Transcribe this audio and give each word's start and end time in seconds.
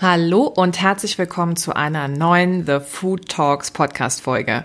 Hallo 0.00 0.42
und 0.42 0.80
herzlich 0.80 1.18
willkommen 1.18 1.54
zu 1.54 1.76
einer 1.76 2.08
neuen 2.08 2.66
The 2.66 2.80
Food 2.84 3.28
Talks 3.28 3.70
Podcast 3.70 4.22
Folge. 4.22 4.64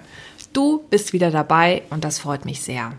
Du 0.54 0.84
bist 0.90 1.14
wieder 1.14 1.30
dabei 1.30 1.84
und 1.92 2.04
das 2.04 2.18
freut 2.18 2.46
mich 2.46 2.62
sehr. 2.64 2.94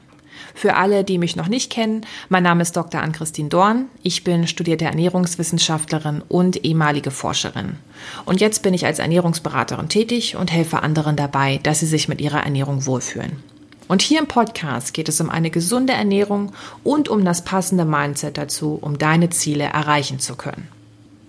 Für 0.54 0.76
alle, 0.76 1.02
die 1.02 1.18
mich 1.18 1.34
noch 1.34 1.48
nicht 1.48 1.72
kennen, 1.72 2.06
mein 2.28 2.44
Name 2.44 2.62
ist 2.62 2.76
Dr. 2.76 3.00
Ann-Christine 3.00 3.48
Dorn. 3.48 3.86
Ich 4.04 4.22
bin 4.22 4.46
studierte 4.46 4.84
Ernährungswissenschaftlerin 4.84 6.22
und 6.28 6.64
ehemalige 6.64 7.10
Forscherin. 7.10 7.78
Und 8.26 8.40
jetzt 8.40 8.62
bin 8.62 8.74
ich 8.74 8.86
als 8.86 9.00
Ernährungsberaterin 9.00 9.88
tätig 9.88 10.36
und 10.36 10.52
helfe 10.52 10.84
anderen 10.84 11.16
dabei, 11.16 11.58
dass 11.64 11.80
sie 11.80 11.86
sich 11.86 12.06
mit 12.06 12.20
ihrer 12.20 12.44
Ernährung 12.44 12.86
wohlfühlen. 12.86 13.42
Und 13.88 14.02
hier 14.02 14.20
im 14.20 14.28
Podcast 14.28 14.94
geht 14.94 15.08
es 15.08 15.20
um 15.20 15.30
eine 15.30 15.50
gesunde 15.50 15.94
Ernährung 15.94 16.52
und 16.84 17.08
um 17.08 17.24
das 17.24 17.44
passende 17.44 17.84
Mindset 17.84 18.38
dazu, 18.38 18.78
um 18.80 18.98
deine 18.98 19.30
Ziele 19.30 19.64
erreichen 19.64 20.20
zu 20.20 20.36
können. 20.36 20.68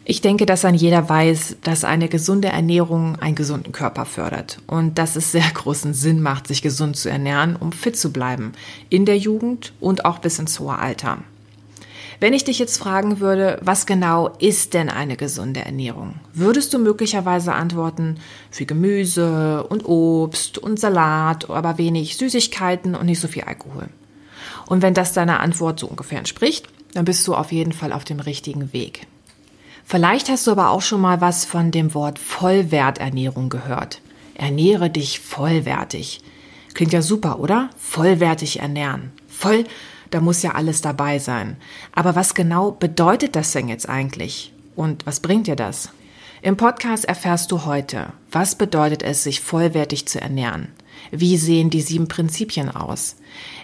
Ich 0.03 0.21
denke, 0.21 0.47
dass 0.47 0.65
ein 0.65 0.73
jeder 0.73 1.07
weiß, 1.07 1.57
dass 1.63 1.83
eine 1.83 2.09
gesunde 2.09 2.47
Ernährung 2.47 3.17
einen 3.17 3.35
gesunden 3.35 3.71
Körper 3.71 4.05
fördert 4.05 4.57
und 4.65 4.97
dass 4.97 5.15
es 5.15 5.31
sehr 5.31 5.49
großen 5.53 5.93
Sinn 5.93 6.21
macht, 6.21 6.47
sich 6.47 6.63
gesund 6.63 6.97
zu 6.97 7.09
ernähren, 7.09 7.55
um 7.55 7.71
fit 7.71 7.95
zu 7.95 8.11
bleiben, 8.11 8.53
in 8.89 9.05
der 9.05 9.17
Jugend 9.17 9.73
und 9.79 10.05
auch 10.05 10.17
bis 10.17 10.39
ins 10.39 10.59
hohe 10.59 10.77
Alter. 10.77 11.19
Wenn 12.19 12.33
ich 12.33 12.43
dich 12.43 12.59
jetzt 12.59 12.77
fragen 12.77 13.19
würde, 13.19 13.59
was 13.61 13.85
genau 13.87 14.29
ist 14.39 14.75
denn 14.75 14.89
eine 14.89 15.17
gesunde 15.17 15.61
Ernährung, 15.61 16.15
würdest 16.33 16.73
du 16.73 16.77
möglicherweise 16.77 17.53
antworten, 17.53 18.17
viel 18.51 18.67
Gemüse 18.67 19.63
und 19.67 19.85
Obst 19.85 20.59
und 20.59 20.79
Salat, 20.79 21.49
aber 21.49 21.77
wenig 21.79 22.17
Süßigkeiten 22.17 22.93
und 22.95 23.07
nicht 23.07 23.19
so 23.19 23.27
viel 23.27 23.43
Alkohol. 23.43 23.87
Und 24.67 24.83
wenn 24.83 24.93
das 24.93 25.13
deiner 25.13 25.39
Antwort 25.39 25.79
so 25.79 25.87
ungefähr 25.87 26.19
entspricht, 26.19 26.67
dann 26.93 27.05
bist 27.05 27.27
du 27.27 27.33
auf 27.33 27.51
jeden 27.51 27.71
Fall 27.71 27.91
auf 27.91 28.03
dem 28.03 28.19
richtigen 28.19 28.71
Weg. 28.71 29.07
Vielleicht 29.91 30.29
hast 30.29 30.47
du 30.47 30.51
aber 30.51 30.69
auch 30.69 30.81
schon 30.81 31.01
mal 31.01 31.19
was 31.19 31.43
von 31.43 31.69
dem 31.69 31.93
Wort 31.93 32.17
Vollwerternährung 32.17 33.49
gehört. 33.49 33.99
Ernähre 34.35 34.89
dich 34.89 35.19
vollwertig. 35.19 36.21
Klingt 36.73 36.93
ja 36.93 37.01
super, 37.01 37.41
oder? 37.41 37.69
Vollwertig 37.77 38.61
ernähren. 38.61 39.11
Voll, 39.27 39.65
da 40.09 40.21
muss 40.21 40.43
ja 40.43 40.51
alles 40.51 40.79
dabei 40.81 41.19
sein. 41.19 41.57
Aber 41.91 42.15
was 42.15 42.35
genau 42.35 42.71
bedeutet 42.71 43.35
das 43.35 43.51
denn 43.51 43.67
jetzt 43.67 43.89
eigentlich? 43.89 44.53
Und 44.77 45.05
was 45.05 45.19
bringt 45.19 45.47
dir 45.47 45.57
das? 45.57 45.89
Im 46.41 46.55
Podcast 46.55 47.03
erfährst 47.03 47.51
du 47.51 47.65
heute, 47.65 48.13
was 48.31 48.55
bedeutet 48.55 49.03
es, 49.03 49.23
sich 49.23 49.41
vollwertig 49.41 50.07
zu 50.07 50.21
ernähren? 50.21 50.69
Wie 51.09 51.37
sehen 51.37 51.69
die 51.69 51.81
sieben 51.81 52.07
Prinzipien 52.07 52.69
aus? 52.69 53.15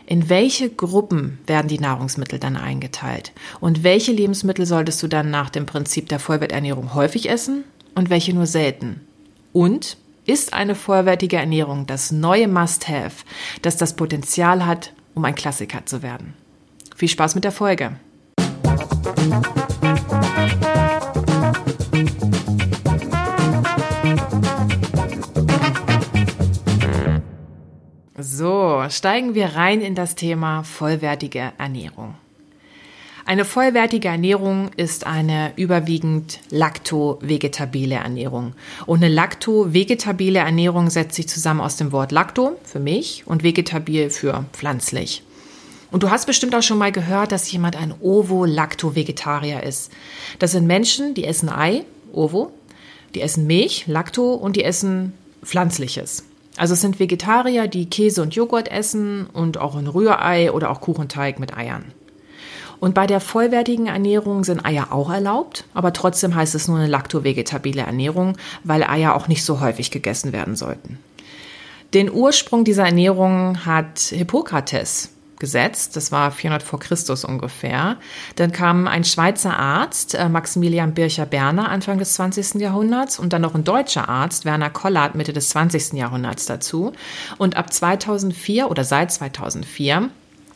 In 0.05 0.29
welche 0.29 0.69
Gruppen 0.69 1.39
werden 1.45 1.67
die 1.67 1.79
Nahrungsmittel 1.79 2.39
dann 2.39 2.55
eingeteilt? 2.55 3.33
Und 3.59 3.83
welche 3.83 4.11
Lebensmittel 4.11 4.65
solltest 4.65 5.03
du 5.03 5.07
dann 5.07 5.29
nach 5.29 5.49
dem 5.49 5.65
Prinzip 5.65 6.09
der 6.09 6.19
Vollwerternährung 6.19 6.93
häufig 6.93 7.29
essen 7.29 7.63
und 7.93 8.09
welche 8.09 8.33
nur 8.33 8.47
selten? 8.47 9.01
Und 9.53 9.97
ist 10.25 10.53
eine 10.53 10.75
vollwertige 10.75 11.37
Ernährung 11.37 11.85
das 11.87 12.11
neue 12.11 12.47
Must-Have, 12.47 13.23
das 13.61 13.77
das 13.77 13.95
Potenzial 13.95 14.65
hat, 14.65 14.93
um 15.13 15.23
ein 15.25 15.35
Klassiker 15.35 15.85
zu 15.85 16.01
werden? 16.01 16.33
Viel 16.95 17.09
Spaß 17.09 17.35
mit 17.35 17.43
der 17.43 17.51
Folge! 17.51 17.97
So, 28.19 28.83
steigen 28.89 29.35
wir 29.35 29.49
rein 29.49 29.79
in 29.79 29.93
das 29.93 30.15
Thema 30.15 30.63
vollwertige 30.63 31.53
Ernährung. 31.59 32.15
Eine 33.27 33.45
vollwertige 33.45 34.07
Ernährung 34.07 34.71
ist 34.75 35.05
eine 35.05 35.53
überwiegend 35.55 36.39
lakto-vegetabile 36.49 37.93
Ernährung. 37.93 38.53
Und 38.87 39.03
eine 39.03 39.13
lakto-vegetabile 39.13 40.39
Ernährung 40.39 40.89
setzt 40.89 41.13
sich 41.13 41.29
zusammen 41.29 41.61
aus 41.61 41.75
dem 41.75 41.91
Wort 41.91 42.11
lacto 42.11 42.57
für 42.63 42.79
Milch 42.79 43.21
und 43.27 43.43
vegetabil 43.43 44.09
für 44.09 44.45
pflanzlich. 44.51 45.21
Und 45.91 46.01
du 46.01 46.09
hast 46.09 46.25
bestimmt 46.25 46.55
auch 46.55 46.63
schon 46.63 46.79
mal 46.79 46.91
gehört, 46.91 47.31
dass 47.31 47.51
jemand 47.51 47.75
ein 47.75 47.93
Ovo-Lacto-Vegetarier 48.01 49.61
ist. 49.61 49.91
Das 50.39 50.53
sind 50.53 50.65
Menschen, 50.65 51.13
die 51.13 51.25
essen 51.25 51.49
Ei, 51.49 51.83
Ovo, 52.13 52.51
die 53.13 53.21
essen 53.21 53.45
Milch, 53.45 53.85
Lacto 53.85 54.33
und 54.33 54.55
die 54.55 54.63
essen 54.63 55.13
Pflanzliches. 55.43 56.26
Also 56.57 56.73
es 56.73 56.81
sind 56.81 56.99
Vegetarier, 56.99 57.67
die 57.67 57.87
Käse 57.87 58.21
und 58.21 58.35
Joghurt 58.35 58.69
essen 58.69 59.27
und 59.27 59.57
auch 59.59 59.75
ein 59.75 59.87
Rührei 59.87 60.51
oder 60.51 60.71
auch 60.71 60.81
Kuchenteig 60.81 61.39
mit 61.39 61.55
Eiern. 61.55 61.85
Und 62.79 62.93
bei 62.93 63.07
der 63.07 63.19
vollwertigen 63.19 63.87
Ernährung 63.87 64.43
sind 64.43 64.65
Eier 64.65 64.91
auch 64.91 65.11
erlaubt, 65.11 65.65
aber 65.73 65.93
trotzdem 65.93 66.35
heißt 66.35 66.53
es 66.53 66.67
nur 66.67 66.77
eine 66.77 66.87
laktovegetabile 66.87 67.81
Ernährung, 67.81 68.37
weil 68.63 68.83
Eier 68.83 69.15
auch 69.15 69.27
nicht 69.27 69.43
so 69.43 69.59
häufig 69.61 69.89
gegessen 69.89 70.33
werden 70.33 70.55
sollten. 70.55 70.99
Den 71.93 72.11
Ursprung 72.11 72.65
dieser 72.65 72.85
Ernährung 72.85 73.65
hat 73.65 73.99
Hippokrates 73.99 75.09
gesetzt. 75.39 75.95
Das 75.95 76.11
war 76.11 76.31
400 76.31 76.63
vor 76.63 76.79
Christus 76.79 77.23
ungefähr. 77.23 77.97
Dann 78.35 78.51
kam 78.51 78.87
ein 78.87 79.03
Schweizer 79.03 79.57
Arzt, 79.57 80.15
äh, 80.15 80.29
Maximilian 80.29 80.93
Bircher-Berner, 80.93 81.69
Anfang 81.69 81.97
des 81.99 82.13
20. 82.13 82.59
Jahrhunderts 82.61 83.19
und 83.19 83.33
dann 83.33 83.41
noch 83.41 83.55
ein 83.55 83.63
deutscher 83.63 84.09
Arzt, 84.09 84.45
Werner 84.45 84.69
Kollert, 84.69 85.15
Mitte 85.15 85.33
des 85.33 85.49
20. 85.49 85.93
Jahrhunderts 85.93 86.45
dazu. 86.45 86.93
Und 87.37 87.55
ab 87.55 87.71
2004 87.71 88.69
oder 88.69 88.83
seit 88.83 89.11
2004 89.11 90.09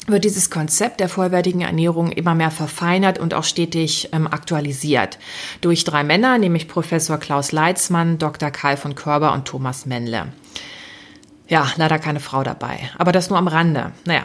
wird 0.07 0.23
dieses 0.23 0.49
Konzept 0.49 0.99
der 0.99 1.09
vollwertigen 1.09 1.61
Ernährung 1.61 2.11
immer 2.11 2.33
mehr 2.33 2.51
verfeinert 2.51 3.19
und 3.19 3.33
auch 3.33 3.43
stetig 3.43 4.09
ähm, 4.13 4.27
aktualisiert. 4.27 5.19
Durch 5.61 5.83
drei 5.83 6.03
Männer, 6.03 6.37
nämlich 6.37 6.67
Professor 6.67 7.17
Klaus 7.17 7.51
Leitzmann, 7.51 8.17
Dr. 8.17 8.49
Karl 8.49 8.77
von 8.77 8.95
Körber 8.95 9.33
und 9.33 9.45
Thomas 9.45 9.85
Mendle. 9.85 10.33
Ja, 11.47 11.67
leider 11.75 11.99
keine 11.99 12.19
Frau 12.19 12.43
dabei. 12.43 12.89
Aber 12.97 13.11
das 13.11 13.29
nur 13.29 13.37
am 13.37 13.47
Rande. 13.47 13.91
Naja, 14.05 14.23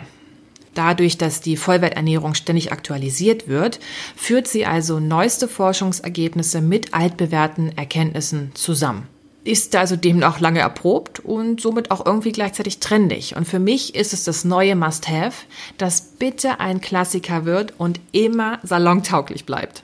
Dadurch, 0.76 1.16
dass 1.16 1.40
die 1.40 1.56
Vollwerternährung 1.56 2.34
ständig 2.34 2.70
aktualisiert 2.70 3.48
wird, 3.48 3.80
führt 4.14 4.46
sie 4.46 4.66
also 4.66 5.00
neueste 5.00 5.48
Forschungsergebnisse 5.48 6.60
mit 6.60 6.92
altbewährten 6.92 7.76
Erkenntnissen 7.78 8.50
zusammen. 8.54 9.08
Ist 9.42 9.74
also 9.74 9.96
demnach 9.96 10.38
lange 10.38 10.60
erprobt 10.60 11.20
und 11.20 11.62
somit 11.62 11.90
auch 11.90 12.04
irgendwie 12.04 12.32
gleichzeitig 12.32 12.78
trendig. 12.78 13.36
Und 13.36 13.48
für 13.48 13.58
mich 13.58 13.94
ist 13.94 14.12
es 14.12 14.24
das 14.24 14.44
neue 14.44 14.76
Must-Have, 14.76 15.46
das 15.78 16.02
bitte 16.02 16.60
ein 16.60 16.82
Klassiker 16.82 17.46
wird 17.46 17.72
und 17.78 17.98
immer 18.12 18.58
salontauglich 18.62 19.46
bleibt. 19.46 19.82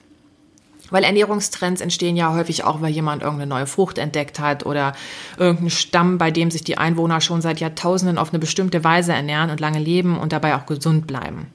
Weil 0.92 1.04
Ernährungstrends 1.04 1.80
entstehen 1.80 2.16
ja 2.16 2.34
häufig 2.34 2.64
auch, 2.64 2.82
weil 2.82 2.92
jemand 2.92 3.22
irgendeine 3.22 3.48
neue 3.48 3.66
Frucht 3.66 3.96
entdeckt 3.96 4.38
hat 4.38 4.66
oder 4.66 4.92
irgendein 5.38 5.70
Stamm, 5.70 6.18
bei 6.18 6.30
dem 6.30 6.50
sich 6.50 6.64
die 6.64 6.76
Einwohner 6.76 7.22
schon 7.22 7.40
seit 7.40 7.60
Jahrtausenden 7.60 8.18
auf 8.18 8.28
eine 8.28 8.38
bestimmte 8.38 8.84
Weise 8.84 9.14
ernähren 9.14 9.48
und 9.48 9.58
lange 9.58 9.78
leben 9.78 10.18
und 10.18 10.34
dabei 10.34 10.54
auch 10.54 10.66
gesund 10.66 11.06
bleiben. 11.06 11.46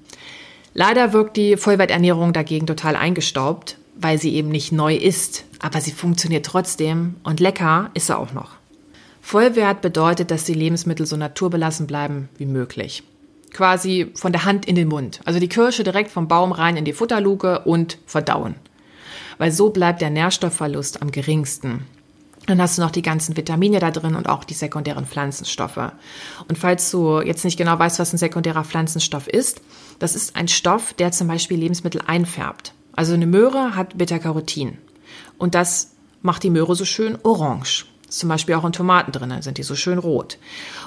Leider 0.73 1.13
wirkt 1.13 1.37
die 1.37 1.55
Vollwerternährung 1.55 2.33
dagegen 2.33 2.65
total 2.65 2.95
eingestaubt, 2.95 3.77
weil 3.95 4.17
sie 4.17 4.33
eben 4.33 4.49
nicht 4.49 4.71
neu 4.71 4.95
ist, 4.95 5.45
aber 5.59 5.81
sie 5.81 5.91
funktioniert 5.91 6.45
trotzdem 6.45 7.15
und 7.23 7.39
lecker 7.39 7.91
ist 7.93 8.07
sie 8.07 8.17
auch 8.17 8.33
noch. 8.33 8.55
Vollwert 9.21 9.81
bedeutet, 9.81 10.31
dass 10.31 10.45
die 10.45 10.55
Lebensmittel 10.55 11.05
so 11.05 11.15
naturbelassen 11.15 11.85
bleiben 11.85 12.29
wie 12.39 12.47
möglich. 12.47 13.03
Quasi 13.53 14.11
von 14.15 14.31
der 14.31 14.45
Hand 14.45 14.65
in 14.65 14.75
den 14.75 14.87
Mund. 14.87 15.19
Also 15.25 15.39
die 15.39 15.47
Kirsche 15.47 15.83
direkt 15.83 16.09
vom 16.09 16.27
Baum 16.27 16.51
rein 16.51 16.75
in 16.75 16.85
die 16.85 16.93
Futterluke 16.93 17.59
und 17.59 17.99
verdauen 18.07 18.55
weil 19.37 19.51
so 19.51 19.69
bleibt 19.69 20.01
der 20.01 20.09
Nährstoffverlust 20.09 21.01
am 21.01 21.11
geringsten. 21.11 21.85
Dann 22.47 22.61
hast 22.61 22.77
du 22.77 22.81
noch 22.81 22.91
die 22.91 23.01
ganzen 23.01 23.35
Vitamine 23.35 23.79
da 23.79 23.91
drin 23.91 24.15
und 24.15 24.29
auch 24.29 24.45
die 24.45 24.53
sekundären 24.53 25.05
Pflanzenstoffe. 25.05 25.91
Und 26.47 26.57
falls 26.57 26.89
du 26.91 27.19
jetzt 27.19 27.43
nicht 27.43 27.57
genau 27.57 27.77
weißt, 27.77 27.99
was 27.99 28.13
ein 28.13 28.17
sekundärer 28.17 28.63
Pflanzenstoff 28.63 29.27
ist, 29.27 29.61
das 29.99 30.15
ist 30.15 30.35
ein 30.37 30.47
Stoff, 30.47 30.93
der 30.93 31.11
zum 31.11 31.27
Beispiel 31.27 31.57
Lebensmittel 31.57 32.01
einfärbt. 32.07 32.73
Also 32.93 33.13
eine 33.13 33.27
Möhre 33.27 33.75
hat 33.75 33.97
Beta-Carotin. 33.97 34.77
Und 35.37 35.55
das 35.55 35.91
macht 36.21 36.43
die 36.43 36.49
Möhre 36.49 36.75
so 36.75 36.85
schön 36.85 37.17
orange. 37.23 37.85
Zum 38.07 38.29
Beispiel 38.29 38.55
auch 38.55 38.63
in 38.63 38.71
Tomaten 38.71 39.11
drin, 39.11 39.41
sind 39.41 39.57
die 39.57 39.63
so 39.63 39.75
schön 39.75 39.97
rot. 39.97 40.37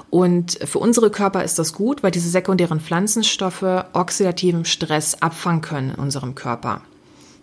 Und 0.09 0.59
für 0.65 0.79
unsere 0.79 1.11
Körper 1.11 1.45
ist 1.45 1.59
das 1.59 1.75
gut, 1.75 2.03
weil 2.03 2.11
diese 2.11 2.31
sekundären 2.31 2.81
Pflanzenstoffe 2.81 3.85
oxidativen 3.93 4.65
Stress 4.65 5.21
abfangen 5.21 5.61
können 5.61 5.91
in 5.91 5.97
unserem 5.97 6.35
Körper. 6.35 6.81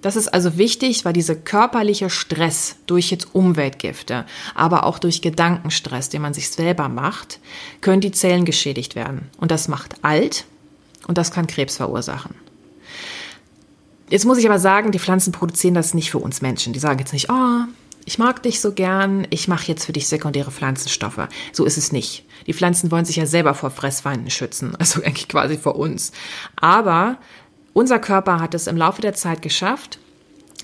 Das 0.02 0.16
ist 0.16 0.28
also 0.28 0.58
wichtig, 0.58 1.06
weil 1.06 1.14
dieser 1.14 1.36
körperliche 1.36 2.10
Stress 2.10 2.76
durch 2.86 3.10
jetzt 3.10 3.34
Umweltgifte, 3.34 4.26
aber 4.54 4.86
auch 4.86 5.00
durch 5.00 5.22
Gedankenstress, 5.22 6.10
den 6.10 6.22
man 6.22 6.34
sich 6.34 6.50
selber 6.50 6.88
macht, 6.88 7.40
können 7.82 8.02
die 8.02 8.12
Zellen 8.12 8.46
geschädigt 8.46 8.96
werden. 8.96 9.30
Und 9.38 9.50
das 9.50 9.68
macht 9.68 10.04
alt 10.04 10.46
und 11.08 11.18
das 11.18 11.32
kann 11.32 11.48
Krebs 11.48 11.78
verursachen. 11.78 12.36
Jetzt 14.10 14.26
muss 14.26 14.38
ich 14.38 14.46
aber 14.46 14.60
sagen, 14.60 14.92
die 14.92 15.00
Pflanzen 15.00 15.34
produzieren 15.34 15.74
das 15.74 15.94
nicht 15.94 16.12
für 16.12 16.20
uns 16.20 16.42
Menschen. 16.42 16.74
Die 16.74 16.80
sagen 16.80 17.00
jetzt 17.00 17.12
nicht, 17.12 17.30
oh, 17.30 17.64
ich 18.06 18.18
mag 18.20 18.42
dich 18.42 18.62
so 18.62 18.72
gern, 18.72 19.28
ich 19.32 19.50
mache 19.50 19.68
jetzt 19.68 19.86
für 19.86 19.92
dich 19.92 20.08
sekundäre 20.08 20.52
Pflanzenstoffe. 20.52 21.28
So 21.52 21.66
ist 21.66 21.78
es 21.78 21.92
nicht. 21.92 22.24
Die 22.46 22.54
Pflanzen 22.54 22.90
wollen 22.90 23.04
sich 23.04 23.18
ja 23.18 23.26
selber 23.26 23.54
vor 23.54 23.70
Fressfeinden 23.70 24.30
schützen, 24.30 24.76
also 24.80 25.02
eigentlich 25.02 25.28
quasi 25.28 25.58
vor 25.58 25.76
uns. 25.76 26.14
Aber 26.56 27.18
unser 27.78 28.00
Körper 28.00 28.40
hat 28.40 28.56
es 28.56 28.66
im 28.66 28.76
Laufe 28.76 29.04
der 29.04 29.14
Zeit 29.14 29.44
geschafft, 29.44 30.00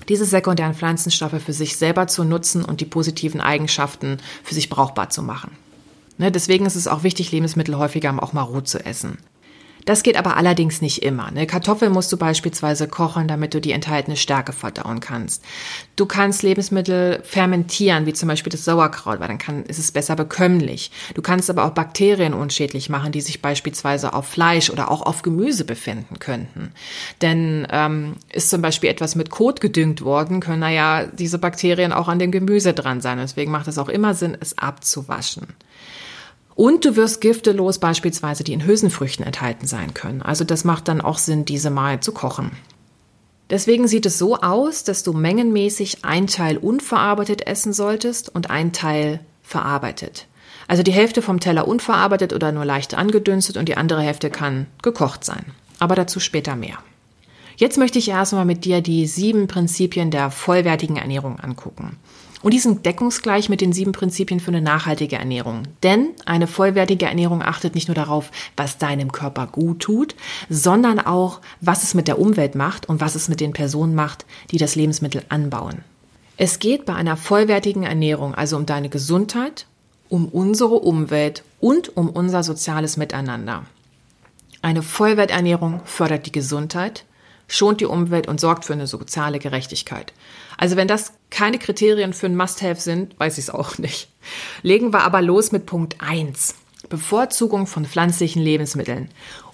diese 0.08 0.24
sekundären 0.24 0.74
Pflanzenstoffe 0.74 1.40
für 1.40 1.52
sich 1.52 1.76
selber 1.76 2.08
zu 2.08 2.24
nutzen 2.24 2.64
und 2.64 2.80
die 2.80 2.86
positiven 2.86 3.40
Eigenschaften 3.40 4.18
für 4.42 4.54
sich 4.54 4.68
brauchbar 4.68 5.10
zu 5.10 5.22
machen. 5.22 5.52
Ne, 6.18 6.32
deswegen 6.32 6.66
ist 6.66 6.74
es 6.74 6.88
auch 6.88 7.04
wichtig, 7.04 7.30
Lebensmittel 7.30 7.78
häufiger 7.78 8.20
auch 8.20 8.32
mal 8.32 8.42
roh 8.42 8.62
zu 8.62 8.84
essen. 8.84 9.18
Das 9.84 10.02
geht 10.02 10.16
aber 10.16 10.36
allerdings 10.36 10.80
nicht 10.80 11.02
immer. 11.02 11.26
Eine 11.26 11.46
Kartoffel 11.46 11.90
musst 11.90 12.10
du 12.12 12.16
beispielsweise 12.16 12.88
kochen, 12.88 13.28
damit 13.28 13.52
du 13.54 13.60
die 13.60 13.72
enthaltene 13.72 14.16
Stärke 14.16 14.52
verdauen 14.52 15.00
kannst. 15.00 15.44
Du 15.96 16.06
kannst 16.06 16.42
Lebensmittel 16.42 17.20
fermentieren, 17.22 18.06
wie 18.06 18.14
zum 18.14 18.28
Beispiel 18.28 18.50
das 18.50 18.64
Sauerkraut, 18.64 19.20
weil 19.20 19.28
dann 19.28 19.38
kann, 19.38 19.64
ist 19.64 19.78
es 19.78 19.92
besser 19.92 20.16
bekömmlich. 20.16 20.90
Du 21.14 21.22
kannst 21.22 21.50
aber 21.50 21.64
auch 21.64 21.70
Bakterien 21.70 22.32
unschädlich 22.32 22.88
machen, 22.88 23.12
die 23.12 23.20
sich 23.20 23.42
beispielsweise 23.42 24.14
auf 24.14 24.26
Fleisch 24.26 24.70
oder 24.70 24.90
auch 24.90 25.02
auf 25.02 25.22
Gemüse 25.22 25.64
befinden 25.64 26.18
könnten. 26.18 26.72
Denn 27.20 27.66
ähm, 27.70 28.16
ist 28.32 28.50
zum 28.50 28.62
Beispiel 28.62 28.90
etwas 28.90 29.14
mit 29.14 29.30
Kot 29.30 29.60
gedüngt 29.60 30.02
worden, 30.02 30.40
können 30.40 30.72
ja 30.72 31.04
diese 31.06 31.38
Bakterien 31.38 31.92
auch 31.92 32.08
an 32.08 32.18
dem 32.18 32.30
Gemüse 32.30 32.72
dran 32.72 33.00
sein. 33.00 33.18
Deswegen 33.18 33.52
macht 33.52 33.68
es 33.68 33.78
auch 33.78 33.88
immer 33.88 34.14
Sinn, 34.14 34.36
es 34.40 34.56
abzuwaschen. 34.56 35.48
Und 36.54 36.84
du 36.84 36.96
wirst 36.96 37.20
Gifte 37.20 37.52
los, 37.52 37.78
beispielsweise, 37.78 38.44
die 38.44 38.52
in 38.52 38.64
Hülsenfrüchten 38.64 39.24
enthalten 39.24 39.66
sein 39.66 39.92
können. 39.92 40.22
Also 40.22 40.44
das 40.44 40.64
macht 40.64 40.88
dann 40.88 41.00
auch 41.00 41.18
Sinn, 41.18 41.44
diese 41.44 41.70
mal 41.70 42.00
zu 42.00 42.12
kochen. 42.12 42.52
Deswegen 43.50 43.88
sieht 43.88 44.06
es 44.06 44.18
so 44.18 44.36
aus, 44.36 44.84
dass 44.84 45.02
du 45.02 45.12
mengenmäßig 45.12 46.04
ein 46.04 46.26
Teil 46.26 46.56
unverarbeitet 46.56 47.46
essen 47.46 47.72
solltest 47.72 48.34
und 48.34 48.50
ein 48.50 48.72
Teil 48.72 49.20
verarbeitet. 49.42 50.26
Also 50.66 50.82
die 50.82 50.92
Hälfte 50.92 51.20
vom 51.20 51.40
Teller 51.40 51.68
unverarbeitet 51.68 52.32
oder 52.32 52.52
nur 52.52 52.64
leicht 52.64 52.94
angedünstet 52.94 53.56
und 53.56 53.68
die 53.68 53.76
andere 53.76 54.00
Hälfte 54.00 54.30
kann 54.30 54.66
gekocht 54.82 55.24
sein. 55.24 55.44
Aber 55.78 55.94
dazu 55.94 56.20
später 56.20 56.56
mehr. 56.56 56.78
Jetzt 57.56 57.78
möchte 57.78 57.98
ich 57.98 58.08
erstmal 58.08 58.44
mit 58.44 58.64
dir 58.64 58.80
die 58.80 59.06
sieben 59.06 59.46
Prinzipien 59.46 60.10
der 60.10 60.30
vollwertigen 60.30 60.96
Ernährung 60.96 61.38
angucken. 61.38 61.98
Und 62.44 62.52
die 62.52 62.58
sind 62.58 62.84
deckungsgleich 62.84 63.48
mit 63.48 63.62
den 63.62 63.72
sieben 63.72 63.92
Prinzipien 63.92 64.38
für 64.38 64.50
eine 64.50 64.60
nachhaltige 64.60 65.16
Ernährung. 65.16 65.62
Denn 65.82 66.10
eine 66.26 66.46
vollwertige 66.46 67.06
Ernährung 67.06 67.40
achtet 67.40 67.74
nicht 67.74 67.88
nur 67.88 67.94
darauf, 67.94 68.30
was 68.54 68.76
deinem 68.76 69.12
Körper 69.12 69.46
gut 69.46 69.80
tut, 69.80 70.14
sondern 70.50 71.00
auch, 71.00 71.40
was 71.62 71.84
es 71.84 71.94
mit 71.94 72.06
der 72.06 72.18
Umwelt 72.18 72.54
macht 72.54 72.86
und 72.86 73.00
was 73.00 73.14
es 73.14 73.30
mit 73.30 73.40
den 73.40 73.54
Personen 73.54 73.94
macht, 73.94 74.26
die 74.50 74.58
das 74.58 74.74
Lebensmittel 74.74 75.22
anbauen. 75.30 75.84
Es 76.36 76.58
geht 76.58 76.84
bei 76.84 76.94
einer 76.94 77.16
vollwertigen 77.16 77.84
Ernährung 77.84 78.34
also 78.34 78.58
um 78.58 78.66
deine 78.66 78.90
Gesundheit, 78.90 79.64
um 80.10 80.28
unsere 80.28 80.74
Umwelt 80.74 81.44
und 81.60 81.96
um 81.96 82.10
unser 82.10 82.42
soziales 82.42 82.98
Miteinander. 82.98 83.64
Eine 84.60 84.82
Vollwerternährung 84.82 85.80
fördert 85.86 86.26
die 86.26 86.32
Gesundheit, 86.32 87.06
schont 87.48 87.80
die 87.80 87.86
Umwelt 87.86 88.28
und 88.28 88.40
sorgt 88.40 88.64
für 88.64 88.72
eine 88.72 88.86
soziale 88.86 89.38
Gerechtigkeit. 89.38 90.12
Also 90.56 90.76
wenn 90.76 90.88
das 90.88 91.12
keine 91.30 91.58
Kriterien 91.58 92.12
für 92.12 92.26
ein 92.26 92.36
Must-Have 92.36 92.80
sind, 92.80 93.18
weiß 93.18 93.38
ich 93.38 93.44
es 93.44 93.50
auch 93.50 93.78
nicht. 93.78 94.08
Legen 94.62 94.92
wir 94.92 95.02
aber 95.02 95.22
los 95.22 95.52
mit 95.52 95.66
Punkt 95.66 95.96
1. 96.00 96.54
Bevorzugung 96.88 97.66
von 97.66 97.86
pflanzlichen 97.86 98.42
Lebensmitteln. 98.42 99.08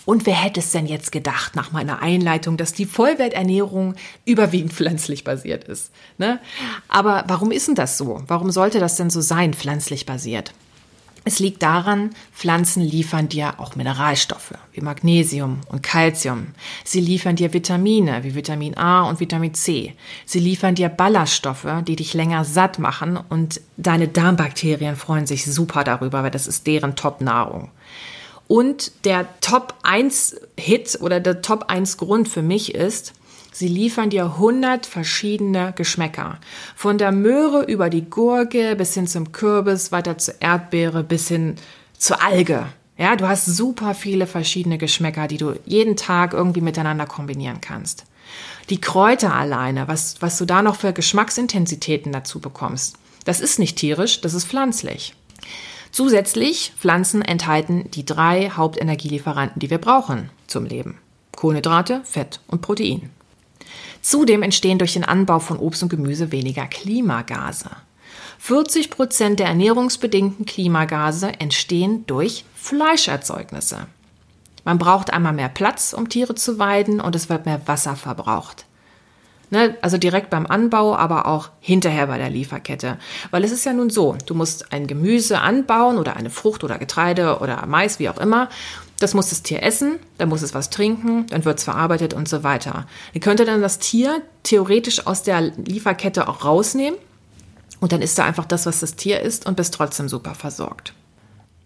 Und 0.04 0.26
wer 0.26 0.34
hätte 0.34 0.60
es 0.60 0.72
denn 0.72 0.86
jetzt 0.86 1.12
gedacht 1.12 1.54
nach 1.54 1.72
meiner 1.72 2.02
Einleitung, 2.02 2.56
dass 2.56 2.72
die 2.72 2.86
Vollwerternährung 2.86 3.94
überwiegend 4.24 4.72
pflanzlich 4.72 5.24
basiert 5.24 5.64
ist? 5.64 5.92
Ne? 6.18 6.40
Aber 6.88 7.24
warum 7.28 7.50
ist 7.50 7.68
denn 7.68 7.74
das 7.74 7.98
so? 7.98 8.22
Warum 8.26 8.50
sollte 8.50 8.80
das 8.80 8.96
denn 8.96 9.10
so 9.10 9.20
sein, 9.20 9.54
pflanzlich 9.54 10.06
basiert? 10.06 10.52
Es 11.24 11.38
liegt 11.38 11.62
daran, 11.62 12.10
Pflanzen 12.32 12.82
liefern 12.82 13.28
dir 13.28 13.60
auch 13.60 13.76
Mineralstoffe 13.76 14.54
wie 14.72 14.80
Magnesium 14.80 15.60
und 15.68 15.82
Calcium. 15.82 16.48
Sie 16.82 17.00
liefern 17.00 17.36
dir 17.36 17.52
Vitamine 17.52 18.24
wie 18.24 18.34
Vitamin 18.34 18.76
A 18.78 19.02
und 19.02 19.20
Vitamin 19.20 19.52
C. 19.52 19.94
Sie 20.24 20.40
liefern 20.40 20.74
dir 20.74 20.88
Ballaststoffe, 20.88 21.66
die 21.86 21.96
dich 21.96 22.14
länger 22.14 22.44
satt 22.44 22.78
machen 22.78 23.18
und 23.28 23.60
deine 23.76 24.08
Darmbakterien 24.08 24.96
freuen 24.96 25.26
sich 25.26 25.44
super 25.44 25.84
darüber, 25.84 26.22
weil 26.22 26.30
das 26.30 26.46
ist 26.46 26.66
deren 26.66 26.96
Top-Nahrung. 26.96 27.70
Und 28.48 29.04
der 29.04 29.28
Top 29.40 29.74
1 29.82 30.36
Hit 30.58 30.98
oder 31.00 31.20
der 31.20 31.42
Top 31.42 31.66
1 31.68 31.98
Grund 31.98 32.28
für 32.28 32.42
mich 32.42 32.74
ist, 32.74 33.12
Sie 33.52 33.68
liefern 33.68 34.10
dir 34.10 34.24
100 34.24 34.86
verschiedene 34.86 35.72
Geschmäcker. 35.76 36.38
Von 36.76 36.98
der 36.98 37.12
Möhre 37.12 37.64
über 37.64 37.90
die 37.90 38.08
Gurke 38.08 38.76
bis 38.76 38.94
hin 38.94 39.06
zum 39.06 39.32
Kürbis, 39.32 39.92
weiter 39.92 40.18
zur 40.18 40.34
Erdbeere 40.40 41.02
bis 41.02 41.28
hin 41.28 41.56
zur 41.98 42.22
Alge. 42.22 42.66
Ja, 42.96 43.16
du 43.16 43.26
hast 43.26 43.46
super 43.46 43.94
viele 43.94 44.26
verschiedene 44.26 44.78
Geschmäcker, 44.78 45.26
die 45.26 45.38
du 45.38 45.54
jeden 45.64 45.96
Tag 45.96 46.32
irgendwie 46.32 46.60
miteinander 46.60 47.06
kombinieren 47.06 47.60
kannst. 47.60 48.04
Die 48.68 48.80
Kräuter 48.80 49.34
alleine, 49.34 49.88
was, 49.88 50.20
was 50.20 50.38
du 50.38 50.44
da 50.44 50.62
noch 50.62 50.76
für 50.76 50.92
Geschmacksintensitäten 50.92 52.12
dazu 52.12 52.40
bekommst, 52.40 52.96
das 53.24 53.40
ist 53.40 53.58
nicht 53.58 53.76
tierisch, 53.76 54.20
das 54.20 54.34
ist 54.34 54.46
pflanzlich. 54.46 55.14
Zusätzlich, 55.90 56.72
Pflanzen 56.78 57.22
enthalten 57.22 57.90
die 57.90 58.04
drei 58.04 58.50
Hauptenergielieferanten, 58.50 59.58
die 59.58 59.70
wir 59.70 59.78
brauchen 59.78 60.30
zum 60.46 60.64
Leben. 60.64 60.98
Kohlenhydrate, 61.34 62.02
Fett 62.04 62.40
und 62.46 62.60
Protein. 62.62 63.10
Zudem 64.02 64.42
entstehen 64.42 64.78
durch 64.78 64.94
den 64.94 65.04
Anbau 65.04 65.38
von 65.38 65.58
Obst 65.58 65.82
und 65.82 65.88
Gemüse 65.88 66.32
weniger 66.32 66.66
Klimagase. 66.66 67.70
40 68.38 68.90
Prozent 68.90 69.38
der 69.38 69.48
ernährungsbedingten 69.48 70.46
Klimagase 70.46 71.32
entstehen 71.40 72.06
durch 72.06 72.44
Fleischerzeugnisse. 72.54 73.86
Man 74.64 74.78
braucht 74.78 75.12
einmal 75.12 75.34
mehr 75.34 75.48
Platz, 75.48 75.92
um 75.92 76.08
Tiere 76.08 76.34
zu 76.34 76.58
weiden 76.58 77.00
und 77.00 77.14
es 77.14 77.28
wird 77.28 77.46
mehr 77.46 77.60
Wasser 77.66 77.96
verbraucht. 77.96 78.64
Ne, 79.52 79.76
also 79.82 79.98
direkt 79.98 80.30
beim 80.30 80.46
Anbau, 80.46 80.94
aber 80.94 81.26
auch 81.26 81.50
hinterher 81.58 82.06
bei 82.06 82.18
der 82.18 82.30
Lieferkette. 82.30 82.98
Weil 83.32 83.42
es 83.42 83.50
ist 83.50 83.64
ja 83.64 83.72
nun 83.72 83.90
so, 83.90 84.16
du 84.26 84.34
musst 84.34 84.72
ein 84.72 84.86
Gemüse 84.86 85.40
anbauen 85.40 85.98
oder 85.98 86.16
eine 86.16 86.30
Frucht 86.30 86.62
oder 86.62 86.78
Getreide 86.78 87.40
oder 87.40 87.66
Mais, 87.66 87.98
wie 87.98 88.08
auch 88.08 88.18
immer. 88.18 88.48
Das 89.00 89.14
muss 89.14 89.30
das 89.30 89.42
Tier 89.42 89.62
essen, 89.62 89.98
dann 90.18 90.28
muss 90.28 90.42
es 90.42 90.54
was 90.54 90.70
trinken, 90.70 91.26
dann 91.26 91.44
wird 91.44 91.58
es 91.58 91.64
verarbeitet 91.64 92.14
und 92.14 92.28
so 92.28 92.44
weiter. 92.44 92.86
Ihr 93.12 93.20
könntet 93.20 93.48
dann 93.48 93.62
das 93.62 93.78
Tier 93.78 94.22
theoretisch 94.42 95.06
aus 95.06 95.22
der 95.22 95.40
Lieferkette 95.40 96.28
auch 96.28 96.44
rausnehmen 96.44 96.98
und 97.80 97.92
dann 97.92 98.02
isst 98.02 98.18
er 98.18 98.26
einfach 98.26 98.44
das, 98.44 98.66
was 98.66 98.80
das 98.80 98.96
Tier 98.96 99.20
isst 99.20 99.46
und 99.46 99.56
bist 99.56 99.74
trotzdem 99.74 100.08
super 100.08 100.34
versorgt. 100.34 100.92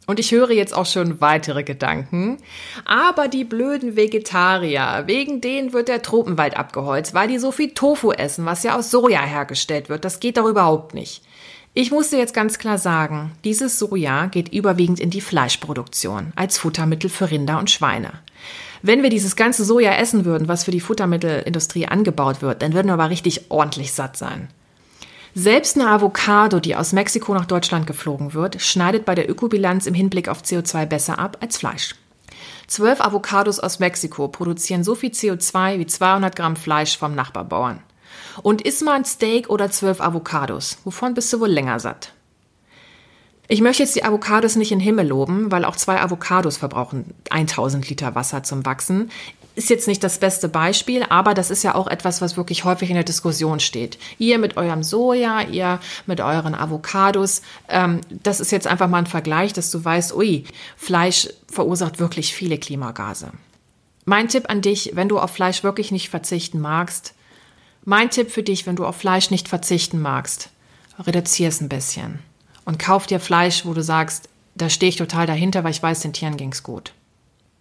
Und 0.06 0.20
ich 0.20 0.32
höre 0.32 0.50
jetzt 0.50 0.75
auch 0.75 0.86
schon 0.86 1.20
weitere 1.20 1.64
Gedanken. 1.64 2.38
Aber 2.84 3.28
die 3.28 3.44
blöden 3.44 3.96
Vegetarier, 3.96 5.04
wegen 5.06 5.40
denen 5.40 5.72
wird 5.72 5.88
der 5.88 6.02
Tropenwald 6.02 6.56
abgeholzt, 6.56 7.14
weil 7.14 7.28
die 7.28 7.38
so 7.38 7.52
viel 7.52 7.70
Tofu 7.72 8.12
essen, 8.12 8.44
was 8.44 8.62
ja 8.62 8.76
aus 8.76 8.90
Soja 8.90 9.22
hergestellt 9.22 9.88
wird. 9.88 10.04
Das 10.04 10.20
geht 10.20 10.36
doch 10.36 10.46
überhaupt 10.46 10.94
nicht. 10.94 11.22
Ich 11.76 11.90
muss 11.90 12.10
dir 12.10 12.20
jetzt 12.20 12.34
ganz 12.34 12.58
klar 12.58 12.78
sagen, 12.78 13.32
dieses 13.43 13.81
Soja 13.81 14.26
geht 14.26 14.52
überwiegend 14.52 15.00
in 15.00 15.10
die 15.10 15.20
Fleischproduktion 15.20 16.32
als 16.36 16.56
Futtermittel 16.56 17.10
für 17.10 17.32
Rinder 17.32 17.58
und 17.58 17.69
Schweine. 17.69 18.12
Wenn 18.82 19.02
wir 19.02 19.10
dieses 19.10 19.34
ganze 19.34 19.64
Soja 19.64 19.93
essen 19.94 20.24
würden, 20.24 20.46
was 20.46 20.62
für 20.62 20.70
die 20.70 20.78
Futtermittelindustrie 20.78 21.86
angebaut 21.86 22.43
wird, 22.43 22.62
dann 22.62 22.74
würden 22.74 22.86
wir 22.86 22.94
aber 22.94 23.10
richtig 23.10 23.50
ordentlich 23.50 23.93
satt 23.93 24.16
sein. 24.16 24.46
Selbst 25.34 25.76
eine 25.76 25.90
Avocado, 25.90 26.60
die 26.60 26.76
aus 26.76 26.93
Mexiko 26.93 27.34
nach 27.34 27.46
Deutschland 27.46 27.88
geflogen 27.88 28.34
wird, 28.34 28.62
schneidet 28.62 29.04
bei 29.04 29.16
der 29.16 29.28
Ökobilanz 29.28 29.86
im 29.86 29.94
Hinblick 29.94 30.28
auf 30.28 30.43
CO2 30.43 30.86
besser 30.86 31.19
ab 31.19 31.38
als 31.40 31.56
Fleisch. 31.56 31.96
Zwölf 32.69 33.00
Avocados 33.00 33.58
aus 33.58 33.81
Mexiko 33.81 34.28
produzieren 34.28 34.84
so 34.84 34.94
viel 34.94 35.10
CO2 35.10 35.81
wie 35.81 35.86
200 35.86 36.36
Gramm 36.36 36.54
Fleisch 36.54 36.96
vom 36.96 37.16
Nachbarbauern. 37.16 37.81
Und 38.43 38.62
iss 38.62 38.81
mal 38.82 38.94
ein 38.94 39.05
Steak 39.05 39.48
oder 39.50 39.70
zwölf 39.70 40.00
Avocados. 40.00 40.79
Wovon 40.84 41.14
bist 41.14 41.32
du 41.32 41.41
wohl 41.41 41.50
länger 41.50 41.79
satt? 41.81 42.12
Ich 43.46 43.60
möchte 43.60 43.82
jetzt 43.82 43.94
die 43.94 44.05
Avocados 44.05 44.56
nicht 44.56 44.72
in 44.72 44.79
den 44.79 44.84
Himmel 44.84 45.08
loben, 45.08 45.53
weil 45.53 45.67
auch 45.67 45.76
zwei 45.76 46.00
Avocados 46.00 46.56
verbrauchen 46.56 47.14
1000 47.29 47.88
Liter 47.91 48.14
Wasser 48.14 48.43
zum 48.43 48.64
Wachsen. 48.64 49.10
Ist 49.55 49.70
jetzt 49.70 49.86
nicht 49.86 50.03
das 50.03 50.19
beste 50.19 50.48
Beispiel, 50.48 51.05
aber 51.10 51.34
das 51.34 51.50
ist 51.50 51.62
ja 51.62 51.74
auch 51.74 51.86
etwas, 51.86 52.20
was 52.20 52.36
wirklich 52.36 52.64
häufig 52.64 52.88
in 52.88 52.96
der 52.96 53.05
Diskussion 53.05 53.60
steht. 53.60 53.98
Ihr 54.19 54.38
mit 54.38 54.56
eurem 54.56 54.82
Soja, 54.82 55.43
ihr 55.43 55.79
mit 56.06 56.20
euren 56.20 56.55
Avocados. 56.55 57.43
Ähm, 57.69 58.00
das 58.10 58.41
ist 58.41 58.50
jetzt 58.50 58.67
einfach 58.67 58.88
mal 58.88 58.98
ein 58.98 59.06
Vergleich, 59.06 59.53
dass 59.53 59.70
du 59.70 59.84
weißt, 59.84 60.14
ui, 60.14 60.44
Fleisch 60.76 61.29
verursacht 61.46 62.00
wirklich 62.00 62.34
viele 62.34 62.58
Klimagase. 62.58 63.31
Mein 64.06 64.29
Tipp 64.29 64.48
an 64.48 64.60
dich, 64.60 64.93
wenn 64.94 65.08
du 65.08 65.19
auf 65.19 65.31
Fleisch 65.31 65.62
wirklich 65.62 65.93
nicht 65.93 66.08
verzichten 66.08 66.60
magst, 66.60 67.13
mein 67.84 68.10
Tipp 68.10 68.31
für 68.31 68.43
dich, 68.43 68.67
wenn 68.67 68.76
du 68.76 68.86
auf 68.86 68.96
Fleisch 68.96 69.31
nicht 69.31 69.48
verzichten 69.48 70.00
magst, 70.00 70.50
reduzier 70.98 71.48
es 71.48 71.60
ein 71.60 71.69
bisschen 71.69 72.20
und 72.64 72.79
kauf 72.79 73.06
dir 73.06 73.20
Fleisch, 73.20 73.64
wo 73.67 73.74
du 73.74 73.82
sagst, 73.82 74.29
da 74.55 74.69
stehe 74.69 74.88
ich 74.88 74.96
total 74.96 75.26
dahinter, 75.26 75.64
weil 75.64 75.72
ich 75.72 75.82
weiß, 75.82 76.00
den 76.00 76.12
Tieren 76.12 76.36
ging's 76.36 76.62
gut. 76.62 76.93